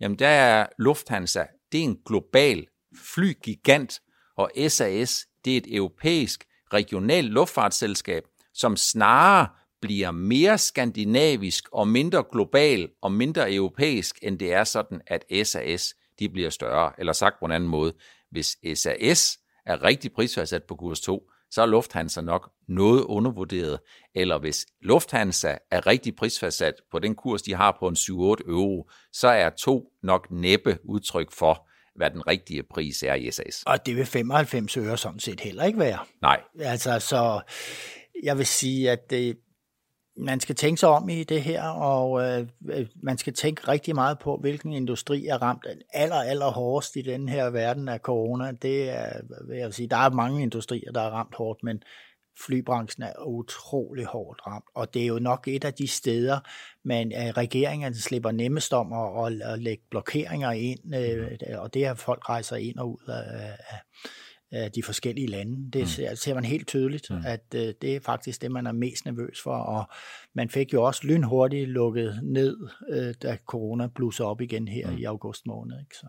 jamen 0.00 0.18
der 0.18 0.28
er 0.28 0.66
Lufthansa, 0.78 1.44
det 1.72 1.80
er 1.80 1.84
en 1.84 1.98
global 2.06 2.66
flygigant, 3.14 4.00
og 4.36 4.50
SAS, 4.68 5.26
det 5.44 5.52
er 5.52 5.56
et 5.56 5.76
europæisk 5.76 6.44
regionalt 6.72 7.32
luftfartsselskab, 7.32 8.22
som 8.54 8.76
snarere 8.76 9.48
bliver 9.80 10.10
mere 10.10 10.58
skandinavisk 10.58 11.64
og 11.72 11.88
mindre 11.88 12.24
global 12.32 12.88
og 13.02 13.12
mindre 13.12 13.54
europæisk, 13.54 14.18
end 14.22 14.38
det 14.38 14.52
er 14.52 14.64
sådan, 14.64 15.00
at 15.06 15.24
SAS 15.46 15.94
de 16.18 16.28
bliver 16.28 16.50
større. 16.50 16.92
Eller 16.98 17.12
sagt 17.12 17.38
på 17.38 17.44
en 17.44 17.52
anden 17.52 17.70
måde, 17.70 17.92
hvis 18.30 18.56
SAS 18.74 19.38
er 19.66 19.82
rigtig 19.82 20.12
prisfastsat 20.12 20.62
på 20.64 20.74
kurs 20.74 21.00
2, 21.00 21.30
så 21.50 21.62
er 21.62 21.66
Lufthansa 21.66 22.20
nok 22.20 22.50
noget 22.68 23.02
undervurderet. 23.02 23.80
Eller 24.14 24.38
hvis 24.38 24.66
Lufthansa 24.82 25.54
er 25.70 25.86
rigtig 25.86 26.16
prisfastsat 26.16 26.74
på 26.90 26.98
den 26.98 27.14
kurs, 27.14 27.42
de 27.42 27.54
har 27.54 27.76
på 27.78 27.88
en 27.88 27.96
7-8 27.96 28.10
euro, 28.10 28.90
så 29.12 29.28
er 29.28 29.50
to 29.50 29.92
nok 30.02 30.30
næppe 30.30 30.78
udtryk 30.84 31.32
for, 31.32 31.68
hvad 31.96 32.10
den 32.10 32.26
rigtige 32.26 32.62
pris 32.62 33.02
er 33.02 33.14
i 33.14 33.30
SAS. 33.30 33.62
Og 33.66 33.86
det 33.86 33.96
vil 33.96 34.06
95 34.06 34.76
øre 34.76 34.98
sådan 34.98 35.20
set 35.20 35.40
heller 35.40 35.64
ikke 35.64 35.78
være. 35.78 35.98
Nej. 36.22 36.42
Altså, 36.60 36.98
så 36.98 37.40
jeg 38.22 38.38
vil 38.38 38.46
sige, 38.46 38.90
at 38.90 39.10
det, 39.10 39.38
man 40.20 40.40
skal 40.40 40.54
tænke 40.54 40.80
sig 40.80 40.88
om 40.88 41.08
i 41.08 41.24
det 41.24 41.42
her, 41.42 41.62
og 41.68 42.22
øh, 42.22 42.46
man 43.02 43.18
skal 43.18 43.32
tænke 43.32 43.68
rigtig 43.68 43.94
meget 43.94 44.18
på, 44.18 44.36
hvilken 44.36 44.72
industri 44.72 45.26
er 45.26 45.42
ramt 45.42 45.66
aller, 45.92 46.16
aller 46.16 46.50
hårdest 46.50 46.96
i 46.96 47.02
den 47.02 47.28
her 47.28 47.50
verden 47.50 47.88
af 47.88 47.98
corona. 47.98 48.52
Det 48.52 48.90
er, 48.90 49.20
vil 49.48 49.58
jeg 49.58 49.74
sige, 49.74 49.88
der 49.88 49.96
er 49.96 50.10
mange 50.10 50.42
industrier, 50.42 50.92
der 50.92 51.00
er 51.00 51.10
ramt 51.10 51.34
hårdt, 51.34 51.62
men 51.62 51.82
flybranchen 52.46 53.02
er 53.02 53.26
utrolig 53.26 54.04
hårdt 54.04 54.46
ramt, 54.46 54.64
og 54.74 54.94
det 54.94 55.02
er 55.02 55.06
jo 55.06 55.18
nok 55.18 55.48
et 55.48 55.64
af 55.64 55.74
de 55.74 55.88
steder, 55.88 56.40
men 56.84 57.12
øh, 57.12 57.28
regeringen 57.28 57.94
slipper 57.94 58.30
nemmest 58.30 58.72
om 58.72 58.92
at, 58.92 59.26
at, 59.26 59.52
at 59.52 59.58
lægge 59.58 59.84
blokeringer 59.90 60.50
ind, 60.50 60.94
øh, 60.94 61.62
og 61.62 61.74
det 61.74 61.84
er, 61.84 61.90
at 61.90 61.98
folk 61.98 62.28
rejser 62.28 62.56
ind 62.56 62.78
og 62.78 62.90
ud 62.90 63.08
af 63.08 63.56
af 63.68 63.78
de 64.74 64.82
forskellige 64.82 65.26
lande. 65.26 65.70
Det 65.72 65.80
mm. 65.80 65.86
ser, 65.86 66.14
ser 66.14 66.34
man 66.34 66.44
helt 66.44 66.66
tydeligt, 66.66 67.10
mm. 67.10 67.22
at 67.26 67.44
øh, 67.54 67.74
det 67.82 67.96
er 67.96 68.00
faktisk 68.00 68.42
det, 68.42 68.50
man 68.50 68.66
er 68.66 68.72
mest 68.72 69.04
nervøs 69.04 69.40
for, 69.42 69.56
og 69.56 69.84
man 70.34 70.50
fik 70.50 70.72
jo 70.72 70.82
også 70.82 71.06
lynhurtigt 71.06 71.68
lukket 71.68 72.20
ned, 72.22 72.56
øh, 72.90 73.14
da 73.22 73.38
corona 73.46 73.86
blusser 73.86 74.24
op 74.24 74.40
igen 74.40 74.68
her 74.68 74.90
mm. 74.90 74.98
i 74.98 75.04
august 75.04 75.46
måned. 75.46 75.80
Ikke? 75.80 75.96
Så. 75.96 76.06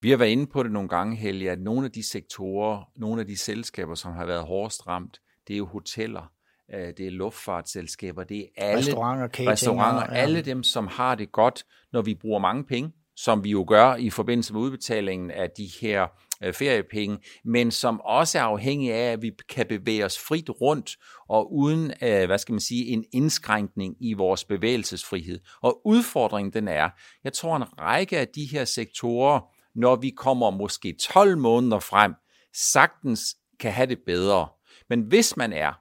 Vi 0.00 0.10
har 0.10 0.16
været 0.16 0.30
inde 0.30 0.46
på 0.46 0.62
det 0.62 0.72
nogle 0.72 0.88
gange, 0.88 1.16
Helge, 1.16 1.50
at 1.50 1.60
nogle 1.60 1.86
af 1.86 1.92
de 1.92 2.02
sektorer, 2.02 2.90
nogle 2.96 3.20
af 3.20 3.26
de 3.26 3.36
selskaber, 3.36 3.94
som 3.94 4.12
har 4.12 4.26
været 4.26 4.42
hårdest 4.42 4.86
ramt, 4.86 5.20
det 5.48 5.54
er 5.54 5.58
jo 5.58 5.66
hoteller, 5.66 6.32
øh, 6.74 6.92
det 6.96 7.06
er 7.06 7.10
luftfartsselskaber, 7.10 8.24
det 8.24 8.40
er 8.40 8.46
alle 8.56 8.78
restauranter, 8.78 9.28
catering, 9.28 9.50
restauranter 9.50 10.14
ja. 10.14 10.22
alle 10.22 10.42
dem, 10.42 10.62
som 10.62 10.86
har 10.86 11.14
det 11.14 11.32
godt, 11.32 11.64
når 11.92 12.02
vi 12.02 12.14
bruger 12.14 12.38
mange 12.38 12.64
penge, 12.64 12.92
som 13.16 13.44
vi 13.44 13.50
jo 13.50 13.64
gør 13.68 13.94
i 13.94 14.10
forbindelse 14.10 14.52
med 14.52 14.60
udbetalingen 14.60 15.30
af 15.30 15.50
de 15.50 15.68
her 15.80 16.06
Øh, 16.42 16.54
feriepenge, 16.54 17.18
men 17.44 17.70
som 17.70 18.00
også 18.00 18.38
er 18.38 18.42
afhængig 18.42 18.92
af, 18.92 19.12
at 19.12 19.22
vi 19.22 19.30
kan 19.48 19.66
bevæge 19.66 20.04
os 20.04 20.18
frit 20.18 20.50
rundt 20.60 20.96
og 21.28 21.54
uden, 21.54 21.92
øh, 22.02 22.26
hvad 22.26 22.38
skal 22.38 22.52
man 22.52 22.60
sige, 22.60 22.86
en 22.86 23.04
indskrænkning 23.12 23.96
i 24.00 24.12
vores 24.12 24.44
bevægelsesfrihed. 24.44 25.40
Og 25.62 25.86
udfordringen 25.86 26.52
den 26.52 26.68
er, 26.68 26.90
jeg 27.24 27.32
tror 27.32 27.56
en 27.56 27.80
række 27.80 28.18
af 28.18 28.28
de 28.28 28.44
her 28.44 28.64
sektorer, 28.64 29.40
når 29.74 29.96
vi 29.96 30.10
kommer 30.10 30.50
måske 30.50 30.96
12 31.00 31.38
måneder 31.38 31.78
frem, 31.78 32.14
sagtens 32.54 33.36
kan 33.60 33.72
have 33.72 33.86
det 33.86 33.98
bedre. 34.06 34.48
Men 34.88 35.00
hvis 35.00 35.36
man 35.36 35.52
er 35.52 35.72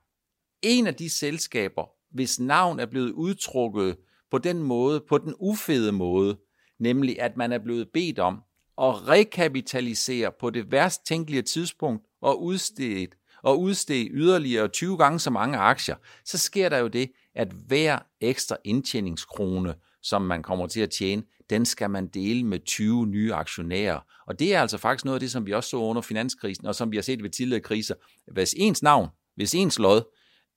en 0.62 0.88
af 0.88 0.96
de 0.96 1.10
selskaber, 1.10 1.84
hvis 2.16 2.40
navn 2.40 2.80
er 2.80 2.86
blevet 2.86 3.12
udtrukket 3.12 3.98
på 4.32 4.38
den 4.38 4.64
måde, 4.64 5.04
på 5.10 5.18
den 5.18 5.34
ufede 5.40 5.92
måde, 5.92 6.38
nemlig 6.80 7.22
at 7.22 7.38
man 7.38 7.52
er 7.52 7.60
blevet 7.60 7.90
bedt 7.94 8.20
om 8.20 8.42
og 8.78 9.08
rekapitalisere 9.08 10.32
på 10.40 10.50
det 10.50 10.72
værst 10.72 11.06
tænkelige 11.06 11.42
tidspunkt 11.42 12.06
og 12.22 12.44
udstede, 12.44 13.08
og 13.44 13.60
udstede 13.62 14.08
yderligere 14.12 14.68
20 14.68 14.98
gange 14.98 15.20
så 15.20 15.30
mange 15.30 15.58
aktier, 15.58 15.96
så 16.26 16.38
sker 16.38 16.70
der 16.70 16.78
jo 16.78 16.88
det, 16.88 17.12
at 17.36 17.48
hver 17.68 18.00
ekstra 18.22 18.58
indtjeningskrone, 18.64 19.76
som 20.02 20.22
man 20.22 20.44
kommer 20.44 20.68
til 20.68 20.82
at 20.82 20.90
tjene, 20.90 21.24
den 21.50 21.66
skal 21.66 21.90
man 21.90 22.08
dele 22.08 22.44
med 22.44 22.60
20 22.66 23.08
nye 23.08 23.34
aktionærer. 23.34 24.00
Og 24.28 24.40
det 24.40 24.56
er 24.56 24.62
altså 24.62 24.78
faktisk 24.78 25.06
noget 25.06 25.16
af 25.16 25.20
det, 25.20 25.32
som 25.32 25.46
vi 25.46 25.54
også 25.54 25.70
så 25.70 25.78
under 25.78 26.02
finanskrisen, 26.02 26.66
og 26.66 26.76
som 26.76 26.92
vi 26.92 26.98
har 26.98 27.02
set 27.02 27.24
ved 27.24 27.30
tidligere 27.30 27.62
kriser. 27.62 27.96
Hvis 28.32 28.56
ens 28.58 28.84
navn, 28.84 29.10
hvis 29.36 29.56
ens 29.56 29.80
lod 29.80 30.02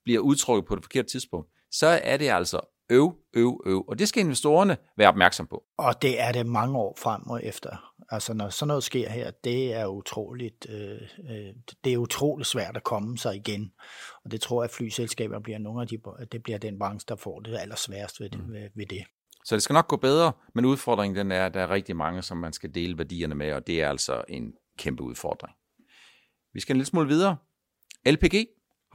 bliver 0.05 0.21
udtrykket 0.21 0.69
på 0.69 0.75
det 0.75 0.85
forkerte 0.85 1.09
tidspunkt, 1.09 1.49
så 1.71 1.87
er 1.87 2.17
det 2.17 2.29
altså 2.29 2.61
øv, 2.91 3.15
øv, 3.35 3.63
øv. 3.67 3.85
Og 3.89 3.99
det 3.99 4.09
skal 4.09 4.25
investorerne 4.25 4.77
være 4.97 5.09
opmærksom 5.09 5.47
på. 5.47 5.65
Og 5.79 6.03
det 6.03 6.21
er 6.21 6.33
det 6.33 6.47
mange 6.47 6.79
år 6.79 6.97
frem 7.03 7.23
og 7.27 7.45
efter. 7.45 7.93
Altså 8.11 8.35
når 8.35 8.49
sådan 8.49 8.69
noget 8.69 8.85
sker 8.85 9.11
her, 9.11 9.31
det 9.31 9.75
er 9.75 9.87
utroligt, 9.87 10.67
øh, 10.69 11.01
øh, 11.31 11.55
det 11.85 11.93
er 11.93 11.97
utroligt 11.99 12.49
svært 12.49 12.77
at 12.77 12.85
komme 12.85 13.19
sig 13.19 13.37
igen. 13.37 13.73
Og 14.25 14.31
det 14.31 14.41
tror 14.41 14.63
jeg, 14.63 14.65
at 14.65 14.75
flyselskaber 14.75 15.41
bliver 15.41 15.59
nogle 15.59 15.83
af 15.83 15.89
de, 15.89 15.99
det 16.33 16.43
bliver 16.43 16.59
den 16.59 16.79
branche, 16.79 17.05
der 17.09 17.17
får 17.17 17.41
det 17.41 17.59
allersværest 17.59 18.21
ved, 18.21 18.31
mm. 18.31 18.53
ved, 18.53 18.69
ved 18.75 18.87
det. 18.87 19.05
Så 19.45 19.55
det 19.55 19.63
skal 19.63 19.75
nok 19.75 19.89
gå 19.89 19.97
bedre, 19.97 20.33
men 20.55 20.65
udfordringen 20.65 21.17
den 21.17 21.33
er, 21.33 21.47
at 21.47 21.55
der 21.55 21.61
er 21.61 21.71
rigtig 21.71 21.97
mange, 21.97 22.23
som 22.23 22.37
man 22.37 22.53
skal 22.53 22.75
dele 22.75 22.99
værdierne 22.99 23.35
med, 23.35 23.53
og 23.53 23.67
det 23.67 23.83
er 23.83 23.89
altså 23.89 24.25
en 24.29 24.53
kæmpe 24.79 25.03
udfordring. 25.03 25.57
Vi 26.53 26.61
skal 26.61 26.75
en 26.75 26.77
lille 26.77 26.87
smule 26.87 27.09
videre. 27.09 27.37
LPG 28.07 28.35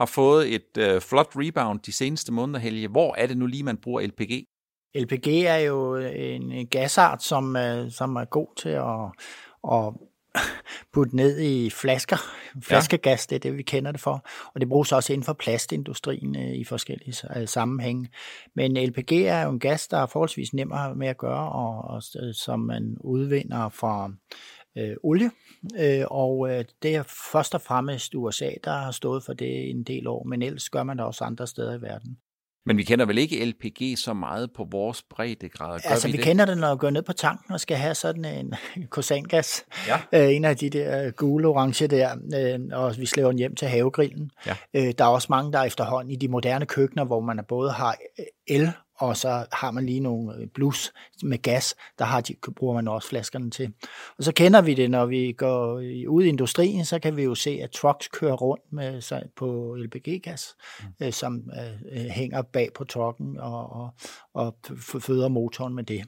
har 0.02 0.06
fået 0.06 0.54
et 0.54 0.76
øh, 0.78 1.00
flot 1.00 1.28
rebound 1.36 1.80
de 1.80 1.92
seneste 1.92 2.32
måneder, 2.32 2.58
Helge. 2.58 2.88
Hvor 2.88 3.14
er 3.18 3.26
det 3.26 3.36
nu 3.36 3.46
lige, 3.46 3.62
man 3.62 3.76
bruger 3.76 4.06
LPG? 4.06 4.46
LPG 4.94 5.28
er 5.28 5.56
jo 5.56 5.96
en 5.96 6.66
gasart, 6.66 7.22
som, 7.22 7.56
øh, 7.56 7.90
som 7.90 8.16
er 8.16 8.24
god 8.24 8.56
til 8.56 8.68
at, 8.68 9.12
at 9.72 9.94
putte 10.94 11.16
ned 11.16 11.40
i 11.40 11.70
flasker. 11.70 12.16
Flaskegas, 12.62 13.26
det 13.26 13.36
er 13.36 13.40
det, 13.40 13.56
vi 13.56 13.62
kender 13.62 13.92
det 13.92 14.00
for. 14.00 14.26
Og 14.54 14.60
det 14.60 14.68
bruges 14.68 14.92
også 14.92 15.12
inden 15.12 15.24
for 15.24 15.32
plastindustrien 15.32 16.36
øh, 16.36 16.54
i 16.54 16.64
forskellige 16.64 17.14
øh, 17.36 17.48
sammenhænge. 17.48 18.08
Men 18.56 18.76
LPG 18.86 19.12
er 19.12 19.42
jo 19.42 19.50
en 19.50 19.60
gas, 19.60 19.88
der 19.88 19.98
er 19.98 20.06
forholdsvis 20.06 20.54
nemmere 20.54 20.94
med 20.94 21.08
at 21.08 21.18
gøre, 21.18 21.52
og, 21.52 21.84
og 21.84 22.02
som 22.32 22.60
man 22.60 22.96
udvinder 23.00 23.68
fra 23.68 24.10
øh, 24.78 24.96
olie. 25.02 25.30
Øh, 25.80 26.04
og 26.10 26.50
øh, 26.50 26.64
det 26.82 26.94
er 26.96 27.02
først 27.32 27.54
og 27.54 27.60
fremmest 27.60 28.14
USA, 28.14 28.50
der 28.64 28.72
har 28.72 28.90
stået 28.90 29.24
for 29.24 29.32
det 29.32 29.70
en 29.70 29.82
del 29.82 30.06
år, 30.06 30.24
men 30.24 30.42
ellers 30.42 30.70
gør 30.70 30.82
man 30.82 30.98
det 30.98 31.06
også 31.06 31.24
andre 31.24 31.46
steder 31.46 31.78
i 31.78 31.82
verden. 31.82 32.16
Men 32.66 32.76
vi 32.76 32.82
kender 32.82 33.06
vel 33.06 33.18
ikke 33.18 33.44
LPG 33.44 33.98
så 33.98 34.14
meget 34.14 34.52
på 34.52 34.68
vores 34.70 35.02
breddegrad? 35.02 35.80
Gør 35.80 35.90
altså, 35.90 36.08
vi, 36.08 36.12
vi 36.12 36.16
det? 36.16 36.24
kender 36.24 36.44
det, 36.44 36.58
når 36.58 36.74
vi 36.74 36.78
går 36.78 36.90
ned 36.90 37.02
på 37.02 37.12
tanken 37.12 37.52
og 37.52 37.60
skal 37.60 37.76
have 37.76 37.94
sådan 37.94 38.24
en 38.24 38.54
kosangas. 38.90 39.64
Ja. 39.88 39.98
Øh, 40.12 40.36
en 40.36 40.44
af 40.44 40.56
de 40.56 40.70
der 40.70 41.10
gule-orange 41.10 41.86
der, 41.86 42.16
øh, 42.36 42.60
og 42.72 42.98
vi 42.98 43.06
slæver 43.06 43.28
den 43.28 43.38
hjem 43.38 43.54
til 43.54 43.68
havegrillen. 43.68 44.30
Ja. 44.46 44.56
Øh, 44.74 44.94
der 44.98 45.04
er 45.04 45.08
også 45.08 45.26
mange, 45.30 45.52
der 45.52 45.62
efterhånden 45.62 46.10
i 46.10 46.16
de 46.16 46.28
moderne 46.28 46.66
køkkener, 46.66 47.04
hvor 47.04 47.20
man 47.20 47.40
både 47.48 47.70
har 47.70 47.96
el 48.46 48.72
og 49.02 49.16
så 49.16 49.46
har 49.52 49.70
man 49.70 49.86
lige 49.86 50.00
nogle 50.00 50.36
øh, 50.36 50.46
blus 50.46 50.92
med 51.22 51.38
gas, 51.38 51.74
der 51.98 52.04
har 52.04 52.20
de, 52.20 52.34
bruger 52.56 52.74
man 52.74 52.88
også 52.88 53.08
flaskerne 53.08 53.50
til. 53.50 53.72
Og 54.18 54.24
så 54.24 54.32
kender 54.32 54.62
vi 54.62 54.74
det, 54.74 54.90
når 54.90 55.06
vi 55.06 55.32
går 55.32 55.74
ud 56.08 56.24
i 56.24 56.28
industrien, 56.28 56.84
så 56.84 56.98
kan 56.98 57.16
vi 57.16 57.22
jo 57.22 57.34
se, 57.34 57.50
at 57.50 57.70
trucks 57.70 58.08
kører 58.08 58.34
rundt 58.34 58.72
med 58.72 59.00
sig 59.00 59.22
på 59.36 59.76
LPG-gas, 59.78 60.54
mm. 60.80 61.06
øh, 61.06 61.12
som 61.12 61.50
øh, 61.60 62.04
øh, 62.04 62.10
hænger 62.10 62.42
bag 62.42 62.68
på 62.74 62.84
trucken 62.84 63.40
og, 63.40 63.70
og, 63.70 63.90
og 64.34 64.56
føder 65.00 65.28
motoren 65.28 65.74
med 65.74 65.84
det. 65.84 66.04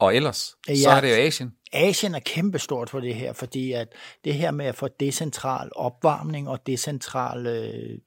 Og 0.00 0.16
ellers, 0.16 0.56
ja, 0.68 0.74
så 0.74 0.90
er 0.90 1.00
det 1.00 1.10
jo 1.10 1.14
Asien. 1.14 1.52
Asien 1.72 2.14
er 2.14 2.18
kæmpestort 2.18 2.90
for 2.90 3.00
det 3.00 3.14
her, 3.14 3.32
fordi 3.32 3.72
at 3.72 3.88
det 4.24 4.34
her 4.34 4.50
med 4.50 4.66
at 4.66 4.74
få 4.74 4.88
decentral 5.00 5.70
opvarmning 5.76 6.48
og 6.48 6.66
decentral 6.66 7.46
øh, 7.46 7.98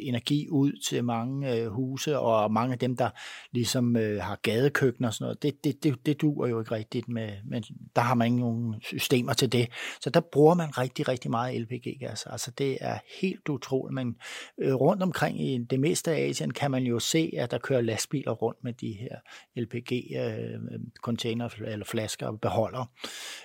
energi 0.00 0.48
ud 0.48 0.72
til 0.88 1.04
mange 1.04 1.54
øh, 1.54 1.66
huse, 1.66 2.18
og 2.18 2.52
mange 2.52 2.72
af 2.72 2.78
dem, 2.78 2.96
der 2.96 3.10
ligesom 3.52 3.96
øh, 3.96 4.22
har 4.22 4.38
gadekøkkener 4.42 5.08
og 5.08 5.14
sådan 5.14 5.24
noget, 5.24 5.42
det, 5.42 5.64
det, 5.64 5.84
det, 5.84 6.06
det 6.06 6.20
duer 6.20 6.48
jo 6.48 6.60
ikke 6.60 6.72
rigtigt, 6.72 7.08
med, 7.08 7.30
men 7.44 7.64
der 7.96 8.02
har 8.02 8.14
man 8.14 8.26
ikke 8.26 8.40
nogen 8.40 8.74
systemer 8.82 9.32
til 9.32 9.52
det. 9.52 9.68
Så 10.00 10.10
der 10.10 10.20
bruger 10.20 10.54
man 10.54 10.78
rigtig, 10.78 11.08
rigtig 11.08 11.30
meget 11.30 11.60
LPG-gas. 11.60 12.26
Altså 12.26 12.50
det 12.50 12.78
er 12.80 12.98
helt 13.20 13.48
utroligt, 13.48 13.94
men 13.94 14.16
øh, 14.58 14.74
rundt 14.74 15.02
omkring 15.02 15.40
i 15.40 15.58
det 15.70 15.80
meste 15.80 16.10
af 16.12 16.28
Asien 16.28 16.50
kan 16.50 16.70
man 16.70 16.82
jo 16.82 16.98
se, 16.98 17.32
at 17.36 17.50
der 17.50 17.58
kører 17.58 17.80
lastbiler 17.80 18.32
rundt 18.32 18.64
med 18.64 18.72
de 18.72 18.92
her 18.92 19.16
LPG-container 19.56 21.25
øh, 21.30 21.72
eller 21.72 21.86
flasker 21.86 22.26
og 22.26 22.40
beholder 22.40 22.90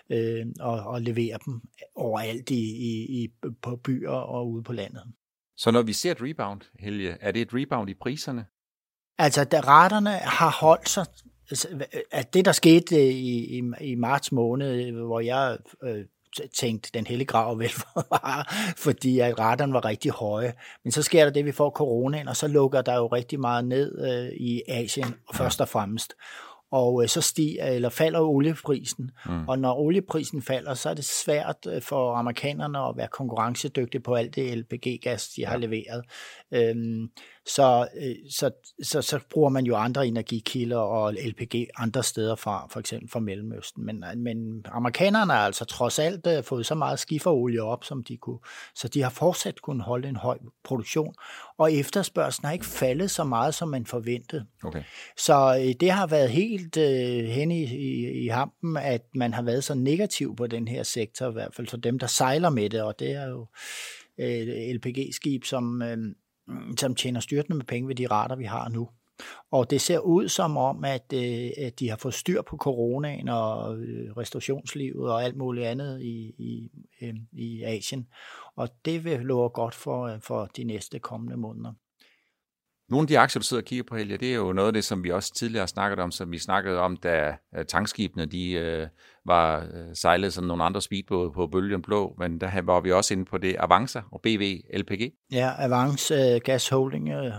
øh, 0.10 0.46
og, 0.60 0.80
og 0.80 1.02
levere 1.02 1.38
dem 1.46 1.62
overalt 1.96 2.50
i, 2.50 2.64
i, 2.64 3.24
i, 3.24 3.30
på 3.62 3.76
byer 3.76 4.10
og 4.10 4.52
ude 4.52 4.64
på 4.64 4.74
landet. 4.74 5.04
Så 5.58 5.72
når 5.72 5.82
vi 5.82 5.94
ser 5.94 6.12
et 6.12 6.22
rebound, 6.22 6.62
Helge, 6.80 7.18
er 7.22 7.32
det 7.32 7.42
et 7.42 7.54
rebound 7.54 7.90
i 7.90 7.94
priserne? 7.94 8.46
Altså, 9.18 9.44
da 9.44 9.60
raterne 9.60 10.10
har 10.12 10.58
holdt 10.62 10.90
sig, 10.90 11.06
altså, 11.50 11.86
at 12.12 12.34
det 12.34 12.46
der 12.46 12.52
skete 12.52 12.96
øh, 12.96 13.02
i, 13.02 13.58
i, 13.60 13.62
i 13.82 13.96
marts 13.96 14.32
måned, 14.32 14.92
hvor 14.92 15.20
jeg 15.20 15.58
øh, 15.84 16.06
tænkte, 16.60 16.90
den 16.94 17.08
hele 17.08 17.26
grav 17.26 17.60
vel 17.60 17.70
fordi 18.86 19.20
at 19.20 19.40
raterne 19.40 19.74
var 19.74 19.86
rigtig 19.86 20.12
høje. 20.12 20.54
Men 20.84 20.92
så 20.92 21.02
sker 21.04 21.24
der 21.24 21.32
det, 21.32 21.46
vi 21.46 21.52
får 21.52 21.70
coronaen, 21.70 22.28
og 22.28 22.36
så 22.36 22.48
lukker 22.48 22.82
der 22.82 22.96
jo 22.96 23.08
rigtig 23.08 23.40
meget 23.40 23.66
ned 23.66 24.12
øh, 24.12 24.32
i 24.38 24.62
Asien, 24.68 25.16
først 25.34 25.62
og 25.62 25.70
fremmest 25.70 26.14
og 26.72 27.04
øh, 27.04 27.10
så 27.10 27.22
stiger 27.22 27.66
eller 27.66 27.90
falder 27.90 28.20
olieprisen. 28.20 29.12
Mm. 29.26 29.48
Og 29.48 29.60
når 29.60 29.80
olieprisen 29.80 30.42
falder, 30.42 30.74
så 30.74 30.90
er 30.90 30.94
det 30.94 31.06
svært 31.06 31.68
øh, 31.68 31.82
for 31.82 32.16
amerikanerne 32.16 32.80
at 32.80 32.98
være 32.98 33.08
konkurrencedygtige 33.08 34.02
på 34.02 34.16
alt 34.16 34.36
det 34.36 34.58
LPG-gas, 34.58 35.28
de 35.28 35.42
ja. 35.42 35.50
har 35.50 35.58
leveret. 35.58 36.04
Øhm, 36.52 37.10
så, 37.46 37.88
øh, 38.02 38.16
så, 38.30 38.52
så, 38.84 39.02
så 39.02 39.20
bruger 39.30 39.50
man 39.50 39.66
jo 39.66 39.76
andre 39.76 40.08
energikilder 40.08 40.78
og 40.78 41.14
LPG 41.14 41.68
andre 41.78 42.04
steder 42.04 42.36
fra, 42.36 42.68
for 42.72 42.80
eksempel 42.80 43.10
fra 43.10 43.20
Mellemøsten. 43.20 43.86
Men, 43.86 44.04
men 44.18 44.66
amerikanerne 44.72 45.34
har 45.34 45.46
altså 45.46 45.66
trods 45.66 46.00
alt 46.00 46.28
uh, 46.28 46.44
fået 46.44 46.66
så 46.66 46.76
meget 46.76 47.00
skiferolie 47.00 47.64
op, 47.64 47.84
som 47.84 48.04
de 48.04 48.18
kunne. 48.18 48.40
Så 48.76 48.88
de 48.88 49.02
har 49.02 49.10
fortsat 49.10 49.62
kunnet 49.62 49.84
holde 49.86 50.10
en 50.10 50.16
høj 50.16 50.38
produktion, 50.64 51.14
og 51.58 51.74
efterspørgselen 51.74 52.46
har 52.46 52.54
ikke 52.54 52.66
faldet 52.66 53.12
så 53.12 53.24
meget, 53.24 53.56
som 53.56 53.70
man 53.70 53.86
forventede. 53.86 54.46
Okay. 54.64 54.84
Så 55.18 55.56
det 55.80 55.92
har 55.92 56.08
været 56.08 56.30
helt 56.30 56.78
uh, 56.78 56.84
hen 57.30 57.52
i, 57.52 57.64
i, 57.64 58.24
i 58.24 58.28
hampen, 58.28 58.78
at 58.78 59.02
man 59.16 59.34
har 59.34 59.42
været 59.42 59.64
så 59.64 59.74
negativ 59.74 60.36
på 60.36 60.48
den 60.48 60.68
her 60.68 60.84
sektor, 60.84 61.30
i 61.30 61.34
hvert 61.34 61.56
fald 61.56 61.68
for 61.68 61.78
dem, 61.78 62.00
der 62.00 62.08
sejler 62.08 62.50
med 62.50 62.70
det, 62.70 62.82
og 62.82 63.00
det 63.00 63.12
er 63.12 63.28
jo 63.28 63.42
uh, 64.18 64.76
LPG-skib, 64.76 65.44
som... 65.44 65.82
Uh, 65.82 65.98
Mm, 66.48 66.78
som 66.78 66.96
tjener 66.96 67.20
styrtende 67.20 67.58
med 67.58 67.66
penge 67.66 67.88
ved 67.88 67.96
de 67.96 68.08
rater, 68.08 68.36
vi 68.36 68.46
har 68.46 68.70
nu. 68.70 68.90
Og 69.52 69.70
det 69.70 69.82
ser 69.82 70.00
ud 70.00 70.28
som 70.28 70.58
om, 70.58 70.84
at, 70.84 71.14
øh, 71.14 71.50
at 71.58 71.80
de 71.80 71.90
har 71.90 71.98
fået 71.98 72.14
styr 72.14 72.42
på 72.42 72.58
coronaen 72.58 73.30
og 73.30 73.78
øh, 73.78 74.12
restaurationslivet 74.18 75.12
og 75.12 75.24
alt 75.24 75.38
muligt 75.38 75.68
andet 75.68 76.02
i, 76.02 76.34
i, 76.38 76.72
øh, 77.02 77.16
i 77.32 77.64
Asien. 77.64 78.08
Og 78.56 78.70
det 78.86 79.04
vil 79.04 79.20
love 79.20 79.50
godt 79.50 79.76
for, 79.76 80.08
øh, 80.08 80.22
for 80.22 80.46
de 80.46 80.64
næste 80.64 81.00
kommende 81.00 81.38
måneder. 81.38 81.74
Nogle 82.92 83.04
af 83.04 83.08
de 83.08 83.20
aktier, 83.20 83.40
du 83.40 83.46
sidder 83.46 83.64
og 83.64 83.66
kigger 83.66 83.84
på, 83.84 83.96
Helge, 83.96 84.18
det 84.18 84.32
er 84.32 84.36
jo 84.36 84.54
noget 84.54 84.68
af 84.68 84.74
det, 84.74 84.84
som 84.84 85.04
vi 85.04 85.12
også 85.12 85.34
tidligere 85.34 85.62
har 85.62 85.68
snakket 85.68 86.00
om, 86.00 86.12
som 86.12 86.32
vi 86.32 86.38
snakkede 86.38 86.80
om, 86.80 86.98
da 86.98 87.36
øh, 87.58 87.66
tankskibene 87.66 88.26
de, 88.26 88.52
øh, 88.52 88.88
var 89.26 89.60
øh, 89.60 89.96
sejlet 89.96 90.34
som 90.34 90.44
nogle 90.44 90.64
andre 90.64 90.82
speedbåde 90.82 91.32
på 91.32 91.48
Bølgen 91.48 91.82
Blå, 91.82 92.16
men 92.20 92.40
der 92.40 92.62
var 92.62 92.82
vi 92.82 92.92
også 92.92 93.14
inde 93.14 93.26
på 93.26 93.38
det 93.38 93.56
Avanza 93.60 94.02
og 94.12 94.22
BV 94.22 94.58
LPG. 94.74 95.14
Ja, 95.32 95.52
Avance 95.58 96.14
øh, 96.14 96.42
Gas 96.44 96.70
Holding 96.70 97.10
øh, 97.10 97.34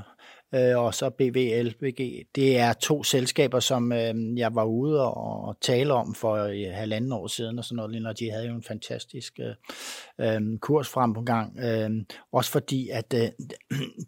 øh, 0.54 0.78
og 0.78 0.94
så 0.94 1.10
BVLBG. 1.10 2.26
Det 2.34 2.58
er 2.58 2.72
to 2.72 3.02
selskaber, 3.02 3.60
som 3.60 3.92
øh, 3.92 4.38
jeg 4.38 4.54
var 4.54 4.64
ude 4.64 5.00
og, 5.00 5.44
og 5.44 5.56
tale 5.60 5.94
om 5.94 6.14
for 6.14 6.34
øh, 6.34 6.72
halvanden 6.72 7.12
år 7.12 7.26
siden, 7.26 7.58
og 7.58 7.64
sådan 7.64 7.76
noget, 7.76 8.02
når 8.02 8.12
de 8.12 8.30
havde 8.30 8.46
jo 8.46 8.54
en 8.54 8.62
fantastisk 8.62 9.40
øh, 9.40 10.34
øh, 10.36 10.58
kurs 10.58 10.88
frem 10.88 11.14
på 11.14 11.22
gang. 11.22 11.58
Øh, 11.58 11.90
også 12.32 12.50
fordi, 12.50 12.88
at 12.88 13.14
øh, 13.14 13.28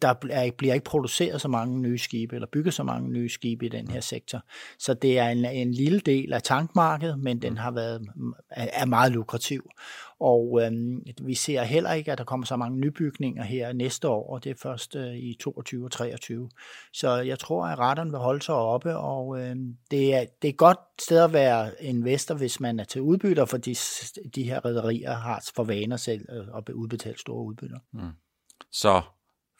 der 0.02 0.14
bliver 0.58 0.74
ikke 0.74 0.84
produceret 0.84 1.40
så 1.40 1.48
mange 1.48 1.80
nye 1.80 1.98
skibe, 1.98 2.34
eller 2.34 2.48
bygget 2.52 2.74
så 2.74 2.82
mange 2.82 3.10
nye 3.10 3.28
skibe 3.28 3.66
i 3.66 3.68
den 3.68 3.88
her 3.88 4.00
sektor. 4.00 4.44
Så 4.78 4.94
det 4.94 5.18
er 5.18 5.28
en, 5.28 5.44
en 5.44 5.70
lille 5.70 6.00
del 6.00 6.32
af 6.32 6.42
tankmarkedet, 6.42 7.18
men 7.18 7.42
den 7.42 7.58
har 7.58 7.70
været 7.70 8.08
er 8.50 8.84
meget 8.84 9.12
lukrativ. 9.12 9.70
Og 10.20 10.60
øh, 10.62 10.72
vi 11.22 11.34
ser 11.34 11.62
heller 11.62 11.92
ikke, 11.92 12.12
at 12.12 12.18
der 12.18 12.24
kommer 12.24 12.46
så 12.46 12.56
mange 12.56 12.78
nybygninger 12.78 13.42
her 13.42 13.72
næste 13.72 14.08
år, 14.08 14.32
og 14.32 14.44
det 14.44 14.50
er 14.50 14.54
først 14.62 14.96
øh, 14.96 15.14
i 15.14 15.36
22 15.40 15.84
og 15.84 15.90
23. 15.90 16.50
Så 16.92 17.16
jeg 17.16 17.38
tror, 17.38 17.66
at 17.66 17.78
retterne 17.78 18.10
vil 18.10 18.18
holde 18.18 18.42
sig 18.42 18.54
oppe, 18.54 18.96
og 18.96 19.40
øh, 19.40 19.56
det, 19.90 20.14
er, 20.14 20.24
det 20.42 20.48
er 20.48 20.52
et 20.52 20.56
godt 20.56 20.78
sted 21.00 21.18
at 21.18 21.32
være 21.32 21.70
investor, 21.80 22.34
hvis 22.34 22.60
man 22.60 22.80
er 22.80 22.84
til 22.84 23.00
udbytter, 23.00 23.44
for 23.44 23.56
de, 23.56 23.76
de 24.34 24.42
her 24.42 24.60
rædderier 24.64 25.14
har 25.14 25.44
for 25.56 25.64
vaner 25.64 25.96
selv 25.96 26.26
at 26.56 26.68
øh, 26.68 26.76
udbetale 26.76 27.18
store 27.18 27.44
udbytter. 27.44 27.78
Mm. 27.92 28.10
Så 28.72 29.02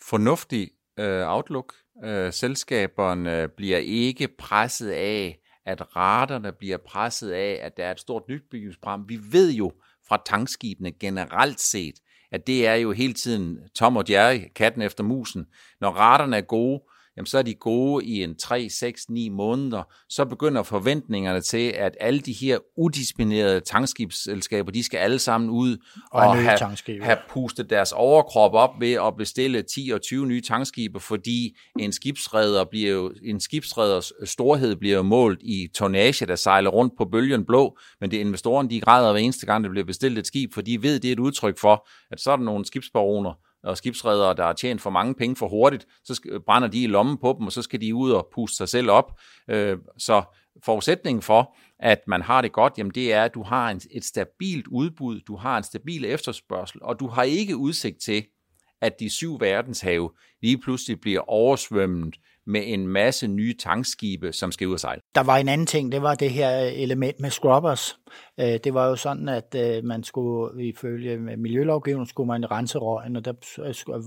fornuftig 0.02 0.70
øh, 0.98 1.22
outlook. 1.26 1.74
Øh, 2.04 2.32
selskaberne 2.32 3.42
øh, 3.42 3.48
bliver 3.48 3.78
ikke 3.78 4.28
presset 4.38 4.90
af, 4.90 5.38
at 5.66 5.96
raterne 5.96 6.52
bliver 6.52 6.76
presset 6.76 7.30
af, 7.30 7.60
at 7.62 7.76
der 7.76 7.84
er 7.84 7.90
et 7.90 8.00
stort 8.00 8.22
nybygningsprogram. 8.28 9.08
Vi 9.08 9.18
ved 9.30 9.52
jo, 9.52 9.72
fra 10.08 10.22
tankskibene 10.26 10.92
generelt 10.92 11.60
set, 11.60 11.94
at 12.32 12.46
det 12.46 12.66
er 12.66 12.74
jo 12.74 12.92
hele 12.92 13.14
tiden 13.14 13.58
Tom 13.74 13.96
og 13.96 14.04
Jerry, 14.10 14.40
katten 14.56 14.82
efter 14.82 15.04
musen. 15.04 15.46
Når 15.80 15.90
raterne 15.90 16.36
er 16.36 16.40
gode, 16.40 16.82
jamen 17.16 17.26
så 17.26 17.38
er 17.38 17.42
de 17.42 17.54
gode 17.54 18.04
i 18.04 18.22
en 18.22 18.36
3, 18.36 18.68
6, 18.68 19.10
9 19.10 19.28
måneder, 19.28 19.82
så 20.08 20.24
begynder 20.24 20.62
forventningerne 20.62 21.40
til, 21.40 21.72
at 21.76 21.96
alle 22.00 22.20
de 22.20 22.32
her 22.32 22.58
udisciplinerede 22.76 23.60
tankskibsselskaber, 23.60 24.72
de 24.72 24.84
skal 24.84 24.98
alle 24.98 25.18
sammen 25.18 25.50
ud 25.50 25.76
og, 26.12 26.20
og 26.22 26.36
have, 26.36 26.58
have 27.02 27.18
pustet 27.28 27.70
deres 27.70 27.92
overkrop 27.92 28.54
op 28.54 28.70
ved 28.80 28.92
at 28.92 29.16
bestille 29.18 29.62
10 29.62 29.90
og 29.94 30.02
20 30.02 30.26
nye 30.26 30.40
tankskibe, 30.40 31.00
fordi 31.00 31.56
en 31.78 31.92
skibsredder 31.92 32.64
bliver 32.64 32.90
jo, 32.92 33.12
en 33.24 33.40
skibsredders 33.40 34.12
storhed 34.24 34.76
bliver 34.76 34.96
jo 34.96 35.02
målt 35.02 35.42
i 35.42 35.68
tonnage, 35.74 36.26
der 36.26 36.36
sejler 36.36 36.70
rundt 36.70 36.94
på 36.98 37.04
bølgen 37.04 37.44
blå, 37.44 37.78
men 38.00 38.10
det 38.10 38.16
er 38.16 38.20
investorerne, 38.20 38.70
de 38.70 38.80
græder 38.80 39.12
hver 39.12 39.20
eneste 39.20 39.46
gang, 39.46 39.64
der 39.64 39.70
bliver 39.70 39.86
bestilt 39.86 40.18
et 40.18 40.26
skib, 40.26 40.54
for 40.54 40.60
de 40.60 40.82
ved, 40.82 41.00
det 41.00 41.08
er 41.08 41.12
et 41.12 41.18
udtryk 41.18 41.58
for, 41.58 41.88
at 42.10 42.20
så 42.20 42.30
er 42.32 42.36
der 42.36 42.44
nogle 42.44 42.64
skibsbaroner, 42.64 43.32
og 43.64 43.76
skibsredere, 43.76 44.34
der 44.34 44.44
har 44.44 44.52
tjent 44.52 44.80
for 44.80 44.90
mange 44.90 45.14
penge 45.14 45.36
for 45.36 45.48
hurtigt, 45.48 45.86
så 46.04 46.40
brænder 46.46 46.68
de 46.68 46.82
i 46.82 46.86
lommen 46.86 47.18
på 47.18 47.36
dem, 47.38 47.46
og 47.46 47.52
så 47.52 47.62
skal 47.62 47.80
de 47.80 47.94
ud 47.94 48.10
og 48.10 48.28
puste 48.34 48.56
sig 48.56 48.68
selv 48.68 48.90
op. 48.90 49.20
Øh, 49.50 49.78
så 49.98 50.22
forudsætningen 50.64 51.22
for, 51.22 51.56
at 51.78 51.98
man 52.06 52.22
har 52.22 52.40
det 52.40 52.52
godt, 52.52 52.72
jamen 52.78 52.92
det 52.94 53.12
er, 53.12 53.24
at 53.24 53.34
du 53.34 53.42
har 53.42 53.78
et 53.90 54.04
stabilt 54.04 54.66
udbud, 54.66 55.20
du 55.20 55.36
har 55.36 55.58
en 55.58 55.64
stabil 55.64 56.04
efterspørgsel, 56.04 56.80
og 56.82 57.00
du 57.00 57.08
har 57.08 57.22
ikke 57.22 57.56
udsigt 57.56 58.02
til, 58.04 58.24
at 58.82 59.00
de 59.00 59.10
syv 59.10 59.40
verdenshave 59.40 60.10
lige 60.42 60.58
pludselig 60.58 61.00
bliver 61.00 61.20
oversvømmet 61.30 62.16
med 62.46 62.62
en 62.64 62.88
masse 62.88 63.26
nye 63.26 63.54
tankskibe, 63.58 64.32
som 64.32 64.52
skal 64.52 64.68
ud 64.68 64.72
og 64.72 64.80
sejle. 64.80 65.00
Der 65.14 65.22
var 65.22 65.36
en 65.36 65.48
anden 65.48 65.66
ting, 65.66 65.92
det 65.92 66.02
var 66.02 66.14
det 66.14 66.30
her 66.30 66.50
element 66.58 67.20
med 67.20 67.30
scrubbers. 67.30 67.98
Øh, 68.40 68.58
det 68.64 68.74
var 68.74 68.88
jo 68.88 68.96
sådan, 68.96 69.28
at 69.28 69.56
øh, 69.56 69.84
man 69.84 70.04
skulle 70.04 70.64
ifølge 70.68 71.18
miljølovgivningen 71.36 72.06
skulle 72.06 72.26
man 72.26 72.50
rense 72.50 72.78
røgen, 72.78 73.16
og 73.16 73.24
der 73.24 73.32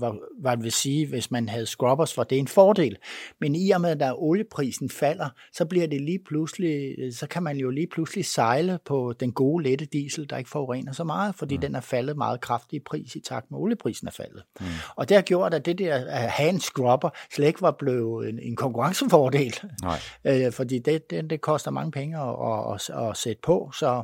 var, 0.00 0.16
var 0.42 0.54
det 0.54 0.64
vil 0.64 0.72
sige, 0.72 1.06
hvis 1.06 1.30
man 1.30 1.48
havde 1.48 1.66
scrubbers, 1.66 2.16
var 2.16 2.24
det 2.24 2.38
en 2.38 2.48
fordel. 2.48 2.96
Men 3.40 3.54
i 3.54 3.70
og 3.70 3.80
med, 3.80 4.02
at 4.02 4.14
olieprisen 4.16 4.90
falder, 4.90 5.28
så 5.52 5.64
bliver 5.64 5.86
det 5.86 6.00
lige 6.00 6.18
pludselig, 6.26 6.94
så 7.16 7.26
kan 7.26 7.42
man 7.42 7.56
jo 7.56 7.70
lige 7.70 7.86
pludselig 7.86 8.24
sejle 8.24 8.78
på 8.84 9.14
den 9.20 9.32
gode 9.32 9.64
lette 9.64 9.84
diesel, 9.84 10.30
der 10.30 10.36
ikke 10.36 10.50
forurener 10.50 10.92
så 10.92 11.04
meget, 11.04 11.34
fordi 11.34 11.56
mm. 11.56 11.60
den 11.60 11.74
er 11.74 11.80
faldet 11.80 12.16
meget 12.16 12.40
kraftigt 12.40 12.80
i 12.80 12.84
pris 12.84 13.16
i 13.16 13.20
takt 13.20 13.50
med 13.50 13.58
olieprisen 13.58 14.08
er 14.08 14.12
faldet. 14.12 14.42
Mm. 14.60 14.66
Og 14.96 15.08
det 15.08 15.16
har 15.16 15.22
gjort, 15.22 15.54
at 15.54 15.66
det 15.66 15.78
der 15.78 15.94
at 15.94 16.30
have 16.30 16.48
en 16.50 16.60
scrubber 16.60 17.10
slet 17.34 17.46
ikke 17.46 17.62
var 17.62 17.70
blevet 17.78 18.28
en, 18.28 18.38
en 18.38 18.56
konkurrencefordel, 18.56 19.54
Nej. 19.82 19.98
øh, 20.24 20.52
fordi 20.52 20.78
det, 20.78 21.10
det, 21.10 21.30
det 21.30 21.40
koster 21.40 21.70
mange 21.70 21.90
penge 21.90 22.18
at, 22.18 22.28
at, 22.28 22.90
at, 22.98 23.08
at 23.10 23.16
sætte 23.16 23.40
på. 23.42 23.70
Så, 23.74 24.02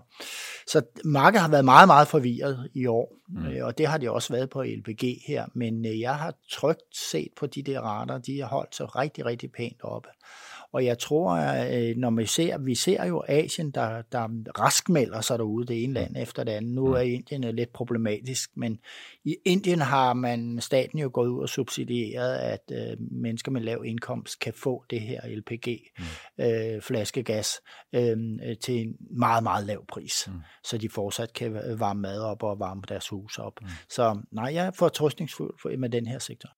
så 0.67 0.83
markedet 1.05 1.43
har 1.43 1.49
været 1.49 1.65
meget, 1.65 1.89
meget 1.89 2.09
forvirret 2.09 2.71
i 2.75 2.87
år, 2.87 3.17
mm. 3.29 3.47
øh, 3.47 3.67
og 3.67 3.79
det 3.79 3.87
har 3.87 3.99
det 3.99 4.09
også 4.09 4.33
været 4.33 4.51
på 4.51 4.63
LPG 4.63 5.23
her. 5.27 5.47
Men 5.55 5.87
øh, 5.87 6.01
jeg 6.01 6.15
har 6.15 6.35
trygt 6.51 6.97
set 7.11 7.29
på 7.37 7.47
de 7.47 7.63
der 7.63 7.81
rater, 7.81 8.19
de 8.19 8.41
har 8.41 8.49
holdt 8.49 8.77
sig 8.77 8.97
rigtig, 8.97 9.27
rigtig 9.27 9.53
pænt 9.53 9.81
oppe. 9.83 10.09
Og 10.75 10.85
jeg 10.85 10.99
tror, 10.99 11.31
at 11.31 11.91
øh, 11.91 11.97
når 11.97 12.11
vi 12.11 12.27
ser, 12.27 12.59
vi 12.59 12.75
ser 12.75 13.05
jo 13.07 13.25
Asien, 13.29 13.71
der, 13.71 14.03
der 14.03 14.29
raskmelder 14.61 15.21
sig 15.21 15.39
derude, 15.39 15.67
det 15.67 15.85
ene 15.85 15.93
land 15.93 16.17
efter 16.17 16.45
det 16.45 16.53
andet. 16.53 16.75
Nu 16.75 16.87
er 16.87 17.01
Indien 17.01 17.57
lidt 17.57 17.73
problematisk, 17.73 18.51
men 18.57 18.79
i 19.25 19.37
Indien 19.45 19.81
har 19.81 20.13
man, 20.13 20.61
staten 20.61 20.99
jo 20.99 21.11
gået 21.13 21.29
ud 21.29 21.43
og 21.43 21.49
subsidieret, 21.49 22.37
at 22.37 22.73
øh, 22.73 22.97
mennesker 23.01 23.53
med 23.53 23.61
lav 23.61 23.85
indkomst 23.85 24.39
kan 24.39 24.53
få 24.57 24.85
det 24.91 25.01
her 25.01 25.21
LPG, 25.27 25.81
mm. 25.99 26.45
øh, 26.45 26.83
flaskegas, 26.83 27.61
øh, 27.93 28.17
til 28.61 28.81
en 28.81 28.97
meget, 29.19 29.43
meget 29.43 29.67
lav 29.67 29.87
pris, 29.87 30.29
mm. 30.29 30.41
så 30.65 30.79
de 30.79 30.89
fortsat 30.89 31.33
kan 31.33 31.55
varme 31.79 32.01
mad 32.01 32.21
op 32.21 32.43
og 32.43 32.59
varme 32.59 32.83
deres 32.89 33.09
hus 33.09 33.39
op. 33.39 33.61
Mm. 33.63 33.69
Så 33.89 34.21
nej, 34.33 34.55
jeg 34.55 34.67
er 34.67 34.71
fortrøstningsfuld 34.71 35.77
med 35.77 35.91
den 35.91 36.07
her 36.07 36.19
sektor. 36.19 36.51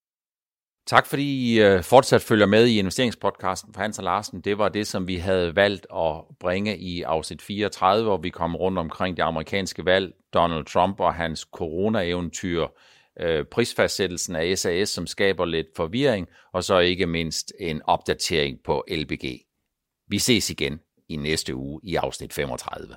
Tak 0.86 1.06
fordi 1.06 1.54
I 1.54 1.60
øh, 1.60 1.82
fortsat 1.82 2.22
følger 2.22 2.46
med 2.46 2.66
i 2.66 2.78
investeringspodcasten 2.78 3.74
for 3.74 3.80
Hans 3.80 3.98
og 3.98 4.04
Larsen. 4.04 4.40
Det 4.40 4.58
var 4.58 4.68
det, 4.68 4.86
som 4.86 5.08
vi 5.08 5.16
havde 5.16 5.56
valgt 5.56 5.86
at 5.96 6.22
bringe 6.40 6.78
i 6.78 7.02
afsnit 7.02 7.42
34, 7.42 8.04
hvor 8.04 8.16
vi 8.16 8.30
kom 8.30 8.56
rundt 8.56 8.78
omkring 8.78 9.16
det 9.16 9.22
amerikanske 9.22 9.84
valg, 9.84 10.12
Donald 10.34 10.64
Trump 10.64 11.00
og 11.00 11.14
hans 11.14 11.40
corona-eventyr, 11.40 12.66
øh, 13.20 13.44
prisfastsættelsen 13.44 14.36
af 14.36 14.58
SAS, 14.58 14.88
som 14.88 15.06
skaber 15.06 15.44
lidt 15.44 15.66
forvirring, 15.76 16.28
og 16.52 16.64
så 16.64 16.78
ikke 16.78 17.06
mindst 17.06 17.52
en 17.60 17.82
opdatering 17.84 18.58
på 18.64 18.84
LBG. 18.90 19.24
Vi 20.08 20.18
ses 20.18 20.50
igen 20.50 20.80
i 21.08 21.16
næste 21.16 21.54
uge 21.54 21.80
i 21.84 21.94
afsnit 21.94 22.32
35. 22.32 22.96